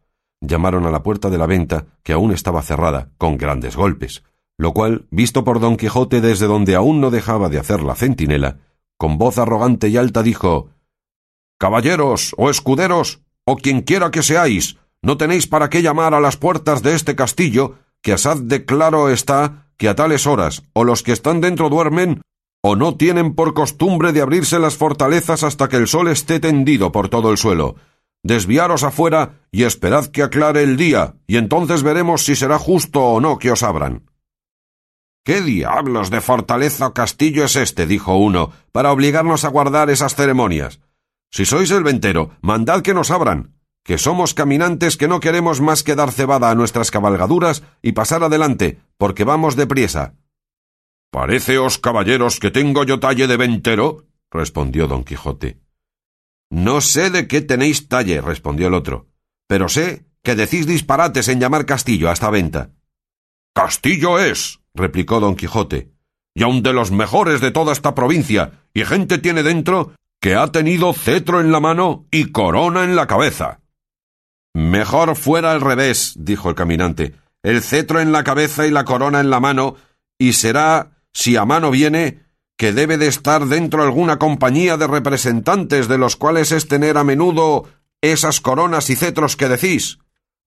Llamaron 0.46 0.84
a 0.84 0.90
la 0.90 1.02
puerta 1.02 1.30
de 1.30 1.38
la 1.38 1.46
venta, 1.46 1.86
que 2.02 2.12
aún 2.12 2.30
estaba 2.30 2.60
cerrada, 2.60 3.08
con 3.16 3.38
grandes 3.38 3.76
golpes, 3.76 4.24
lo 4.58 4.72
cual, 4.72 5.06
visto 5.10 5.42
por 5.42 5.58
don 5.58 5.76
Quijote 5.76 6.20
desde 6.20 6.46
donde 6.46 6.74
aún 6.74 7.00
no 7.00 7.10
dejaba 7.10 7.48
de 7.48 7.58
hacer 7.58 7.82
la 7.82 7.94
centinela, 7.94 8.58
con 8.98 9.16
voz 9.16 9.38
arrogante 9.38 9.88
y 9.88 9.96
alta 9.96 10.22
dijo 10.22 10.68
Caballeros 11.58 12.34
o 12.36 12.50
escuderos, 12.50 13.20
o 13.44 13.56
quien 13.56 13.80
quiera 13.80 14.10
que 14.10 14.22
seáis, 14.22 14.76
no 15.00 15.16
tenéis 15.16 15.46
para 15.46 15.70
qué 15.70 15.82
llamar 15.82 16.12
a 16.12 16.20
las 16.20 16.36
puertas 16.36 16.82
de 16.82 16.94
este 16.94 17.16
castillo, 17.16 17.76
que 18.02 18.12
asad 18.12 18.36
de 18.36 18.66
claro 18.66 19.08
está 19.08 19.68
que 19.78 19.88
a 19.88 19.94
tales 19.94 20.26
horas 20.26 20.62
o 20.74 20.84
los 20.84 21.02
que 21.02 21.12
están 21.12 21.40
dentro 21.40 21.70
duermen, 21.70 22.20
o 22.62 22.76
no 22.76 22.96
tienen 22.96 23.34
por 23.34 23.54
costumbre 23.54 24.12
de 24.12 24.20
abrirse 24.20 24.58
las 24.58 24.76
fortalezas 24.76 25.42
hasta 25.42 25.68
que 25.68 25.76
el 25.76 25.88
sol 25.88 26.08
esté 26.08 26.40
tendido 26.40 26.92
por 26.92 27.08
todo 27.08 27.30
el 27.30 27.38
suelo. 27.38 27.76
Desviaros 28.24 28.84
afuera 28.84 29.42
y 29.52 29.64
esperad 29.64 30.06
que 30.06 30.22
aclare 30.22 30.62
el 30.62 30.78
día, 30.78 31.16
y 31.26 31.36
entonces 31.36 31.82
veremos 31.82 32.24
si 32.24 32.34
será 32.34 32.58
justo 32.58 33.02
o 33.02 33.20
no 33.20 33.38
que 33.38 33.52
os 33.52 33.62
abran. 33.62 34.10
¿Qué 35.26 35.42
diablos 35.42 36.08
de 36.08 36.22
fortaleza 36.22 36.86
o 36.86 36.94
castillo 36.94 37.44
es 37.44 37.54
este? 37.54 37.86
dijo 37.86 38.16
uno, 38.16 38.50
para 38.72 38.92
obligarnos 38.92 39.44
a 39.44 39.48
guardar 39.48 39.90
esas 39.90 40.14
ceremonias. 40.14 40.80
Si 41.30 41.44
sois 41.44 41.70
el 41.70 41.84
ventero, 41.84 42.30
mandad 42.40 42.80
que 42.80 42.94
nos 42.94 43.10
abran, 43.10 43.54
que 43.84 43.98
somos 43.98 44.32
caminantes 44.32 44.96
que 44.96 45.08
no 45.08 45.20
queremos 45.20 45.60
más 45.60 45.82
que 45.82 45.94
dar 45.94 46.10
cebada 46.10 46.50
a 46.50 46.54
nuestras 46.54 46.90
cabalgaduras 46.90 47.62
y 47.82 47.92
pasar 47.92 48.24
adelante, 48.24 48.80
porque 48.96 49.24
vamos 49.24 49.54
depriesa. 49.54 50.14
Pareceos, 51.10 51.78
caballeros, 51.78 52.40
que 52.40 52.50
tengo 52.50 52.84
yo 52.84 53.00
talle 53.00 53.26
de 53.26 53.36
ventero, 53.36 54.06
respondió 54.30 54.86
don 54.86 55.04
Quijote. 55.04 55.63
No 56.50 56.80
sé 56.80 57.10
de 57.10 57.26
qué 57.26 57.40
tenéis 57.40 57.88
talle, 57.88 58.20
respondió 58.20 58.68
el 58.68 58.74
otro, 58.74 59.08
pero 59.48 59.68
sé 59.68 60.06
que 60.22 60.34
decís 60.34 60.66
disparates 60.66 61.28
en 61.28 61.40
llamar 61.40 61.66
castillo 61.66 62.08
a 62.08 62.12
esta 62.12 62.30
venta. 62.30 62.70
Castillo 63.54 64.18
es, 64.18 64.60
replicó 64.74 65.20
don 65.20 65.36
Quijote, 65.36 65.92
y 66.34 66.42
aun 66.42 66.62
de 66.62 66.72
los 66.72 66.90
mejores 66.90 67.40
de 67.40 67.50
toda 67.50 67.72
esta 67.72 67.94
provincia, 67.94 68.64
y 68.72 68.84
gente 68.84 69.18
tiene 69.18 69.42
dentro 69.42 69.92
que 70.20 70.34
ha 70.34 70.48
tenido 70.48 70.92
cetro 70.94 71.40
en 71.40 71.52
la 71.52 71.60
mano 71.60 72.06
y 72.10 72.32
corona 72.32 72.84
en 72.84 72.96
la 72.96 73.06
cabeza. 73.06 73.60
Mejor 74.54 75.16
fuera 75.16 75.52
al 75.52 75.60
revés, 75.60 76.14
dijo 76.16 76.48
el 76.48 76.54
caminante, 76.54 77.14
el 77.42 77.62
cetro 77.62 78.00
en 78.00 78.10
la 78.10 78.24
cabeza 78.24 78.66
y 78.66 78.70
la 78.70 78.84
corona 78.84 79.20
en 79.20 79.28
la 79.28 79.38
mano, 79.38 79.76
y 80.18 80.32
será, 80.32 80.92
si 81.12 81.36
a 81.36 81.44
mano 81.44 81.70
viene, 81.70 82.23
que 82.56 82.72
debe 82.72 82.98
de 82.98 83.08
estar 83.08 83.46
dentro 83.46 83.82
alguna 83.82 84.18
compañía 84.18 84.76
de 84.76 84.86
representantes 84.86 85.88
de 85.88 85.98
los 85.98 86.16
cuales 86.16 86.52
es 86.52 86.68
tener 86.68 86.98
a 86.98 87.04
menudo 87.04 87.64
esas 88.00 88.40
coronas 88.40 88.90
y 88.90 88.96
cetros 88.96 89.36
que 89.36 89.48
decís. 89.48 89.98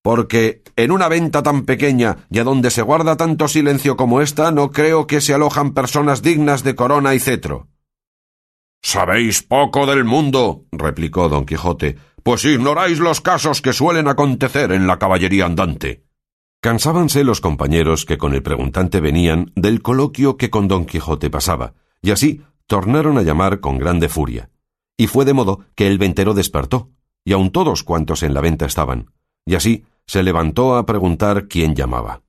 Porque 0.02 0.62
en 0.76 0.92
una 0.92 1.10
venta 1.10 1.44
tan 1.44 1.66
pequeña 1.66 2.28
y 2.30 2.40
a 2.40 2.44
donde 2.44 2.72
se 2.72 2.82
guarda 2.82 3.18
tanto 3.18 3.48
silencio 3.48 3.98
como 3.98 4.22
esta, 4.22 4.52
no 4.52 4.72
creo 4.72 5.06
que 5.06 5.20
se 5.20 5.34
alojan 5.34 5.74
personas 5.74 6.22
dignas 6.22 6.64
de 6.64 6.76
corona 6.76 7.14
y 7.14 7.20
cetro. 7.20 7.68
Sabéis 8.82 9.44
poco 9.44 9.86
del 9.86 10.06
mundo, 10.06 10.66
replicó 10.72 11.28
don 11.28 11.46
Quijote, 11.46 11.98
pues 12.24 12.46
ignoráis 12.46 13.00
los 13.00 13.22
casos 13.22 13.62
que 13.62 13.74
suelen 13.74 14.08
acontecer 14.08 14.72
en 14.72 14.88
la 14.88 14.98
caballería 14.98 15.46
andante. 15.46 16.04
Cansábanse 16.62 17.24
los 17.24 17.42
compañeros 17.42 18.06
que 18.06 18.18
con 18.18 18.34
el 18.34 18.44
preguntante 18.44 19.02
venían 19.02 19.52
del 19.56 19.82
coloquio 19.82 20.38
que 20.38 20.50
con 20.50 20.68
don 20.68 20.86
Quijote 20.86 21.30
pasaba, 21.30 21.74
y 22.02 22.12
así 22.12 22.42
tornaron 22.66 23.18
a 23.18 23.24
llamar 23.24 23.60
con 23.60 23.78
grande 23.78 24.10
furia. 24.10 24.50
Y 24.98 25.08
fue 25.08 25.26
de 25.26 25.34
modo 25.34 25.62
que 25.76 25.88
el 25.88 25.98
ventero 25.98 26.34
despertó, 26.34 26.90
y 27.24 27.34
aun 27.34 27.52
todos 27.52 27.84
cuantos 27.84 28.24
en 28.24 28.34
la 28.34 28.42
venta 28.42 28.66
estaban, 28.66 29.12
y 29.46 29.56
así 29.56 29.86
se 30.06 30.24
levantó 30.24 30.76
a 30.76 30.86
preguntar 30.86 31.48
quién 31.48 31.76
llamaba. 31.76 32.22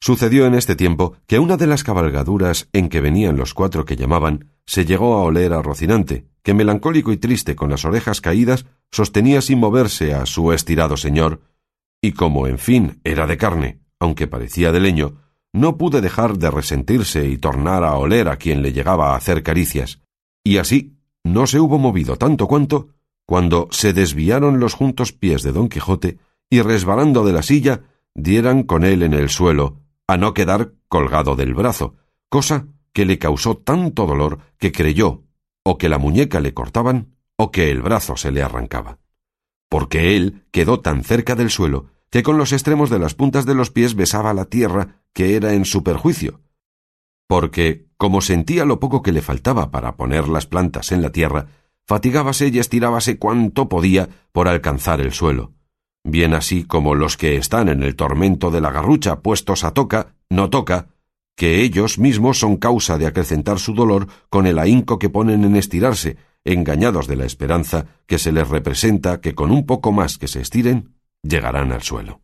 Sucedió 0.00 0.46
en 0.46 0.54
este 0.54 0.76
tiempo 0.76 1.16
que 1.26 1.38
una 1.38 1.56
de 1.58 1.66
las 1.66 1.84
cabalgaduras 1.84 2.68
en 2.72 2.88
que 2.88 3.00
venían 3.00 3.36
los 3.36 3.52
cuatro 3.52 3.84
que 3.84 3.96
llamaban 3.96 4.50
se 4.64 4.86
llegó 4.86 5.14
a 5.14 5.24
oler 5.24 5.52
a 5.52 5.60
Rocinante, 5.60 6.26
que 6.42 6.54
melancólico 6.54 7.12
y 7.12 7.18
triste 7.18 7.54
con 7.54 7.68
las 7.68 7.84
orejas 7.84 8.20
caídas 8.20 8.64
sostenía 8.90 9.42
sin 9.42 9.58
moverse 9.58 10.14
a 10.14 10.24
su 10.24 10.52
estirado 10.52 10.96
señor, 10.96 11.42
y 12.00 12.12
como 12.12 12.46
en 12.46 12.58
fin 12.58 13.00
era 13.04 13.26
de 13.26 13.36
carne, 13.36 13.80
aunque 13.98 14.26
parecía 14.26 14.72
de 14.72 14.80
leño, 14.80 15.16
no 15.52 15.76
pude 15.76 16.00
dejar 16.00 16.38
de 16.38 16.50
resentirse 16.50 17.28
y 17.28 17.38
tornar 17.38 17.84
a 17.84 17.96
oler 17.96 18.28
a 18.28 18.36
quien 18.36 18.62
le 18.62 18.72
llegaba 18.72 19.12
a 19.12 19.16
hacer 19.16 19.42
caricias, 19.42 20.00
y 20.44 20.58
así 20.58 20.96
no 21.24 21.46
se 21.46 21.60
hubo 21.60 21.78
movido 21.78 22.16
tanto 22.16 22.46
cuanto 22.46 22.88
cuando 23.26 23.68
se 23.70 23.92
desviaron 23.92 24.58
los 24.58 24.74
juntos 24.74 25.12
pies 25.12 25.42
de 25.42 25.52
don 25.52 25.68
Quijote 25.68 26.18
y 26.50 26.62
resbalando 26.62 27.24
de 27.24 27.32
la 27.32 27.42
silla 27.42 27.82
dieran 28.14 28.64
con 28.64 28.84
él 28.84 29.04
en 29.04 29.14
el 29.14 29.28
suelo, 29.28 29.78
a 30.08 30.16
no 30.16 30.34
quedar 30.34 30.72
colgado 30.88 31.36
del 31.36 31.54
brazo, 31.54 31.94
cosa 32.28 32.66
que 32.92 33.04
le 33.04 33.18
causó 33.18 33.56
tanto 33.56 34.06
dolor 34.06 34.40
que 34.58 34.72
creyó 34.72 35.22
o 35.62 35.78
que 35.78 35.88
la 35.88 35.98
muñeca 35.98 36.40
le 36.40 36.54
cortaban 36.54 37.14
o 37.36 37.52
que 37.52 37.70
el 37.70 37.82
brazo 37.82 38.16
se 38.16 38.32
le 38.32 38.42
arrancaba. 38.42 38.98
Porque 39.68 40.16
él 40.16 40.44
quedó 40.50 40.80
tan 40.80 41.04
cerca 41.04 41.36
del 41.36 41.50
suelo 41.50 41.86
que 42.10 42.24
con 42.24 42.36
los 42.36 42.52
extremos 42.52 42.90
de 42.90 42.98
las 42.98 43.14
puntas 43.14 43.46
de 43.46 43.54
los 43.54 43.70
pies 43.70 43.94
besaba 43.94 44.34
la 44.34 44.46
tierra, 44.46 44.99
que 45.14 45.36
era 45.36 45.54
en 45.54 45.64
su 45.64 45.82
perjuicio. 45.82 46.40
Porque, 47.28 47.86
como 47.96 48.20
sentía 48.20 48.64
lo 48.64 48.80
poco 48.80 49.02
que 49.02 49.12
le 49.12 49.22
faltaba 49.22 49.70
para 49.70 49.96
poner 49.96 50.28
las 50.28 50.46
plantas 50.46 50.92
en 50.92 51.02
la 51.02 51.10
tierra, 51.10 51.46
fatigábase 51.86 52.48
y 52.48 52.58
estirábase 52.58 53.18
cuanto 53.18 53.68
podía 53.68 54.08
por 54.32 54.48
alcanzar 54.48 55.00
el 55.00 55.12
suelo. 55.12 55.52
Bien 56.04 56.34
así 56.34 56.64
como 56.64 56.94
los 56.94 57.16
que 57.16 57.36
están 57.36 57.68
en 57.68 57.82
el 57.82 57.94
tormento 57.94 58.50
de 58.50 58.60
la 58.60 58.70
garrucha 58.70 59.20
puestos 59.20 59.64
a 59.64 59.72
toca, 59.72 60.14
no 60.30 60.48
toca, 60.48 60.88
que 61.36 61.62
ellos 61.62 61.98
mismos 61.98 62.38
son 62.38 62.56
causa 62.56 62.98
de 62.98 63.06
acrecentar 63.06 63.58
su 63.58 63.74
dolor 63.74 64.08
con 64.28 64.46
el 64.46 64.58
ahínco 64.58 64.98
que 64.98 65.10
ponen 65.10 65.44
en 65.44 65.56
estirarse, 65.56 66.16
engañados 66.44 67.06
de 67.06 67.16
la 67.16 67.26
esperanza 67.26 67.86
que 68.06 68.18
se 68.18 68.32
les 68.32 68.48
representa 68.48 69.20
que 69.20 69.34
con 69.34 69.50
un 69.50 69.66
poco 69.66 69.92
más 69.92 70.18
que 70.18 70.28
se 70.28 70.40
estiren, 70.40 70.94
llegarán 71.22 71.72
al 71.72 71.82
suelo. 71.82 72.20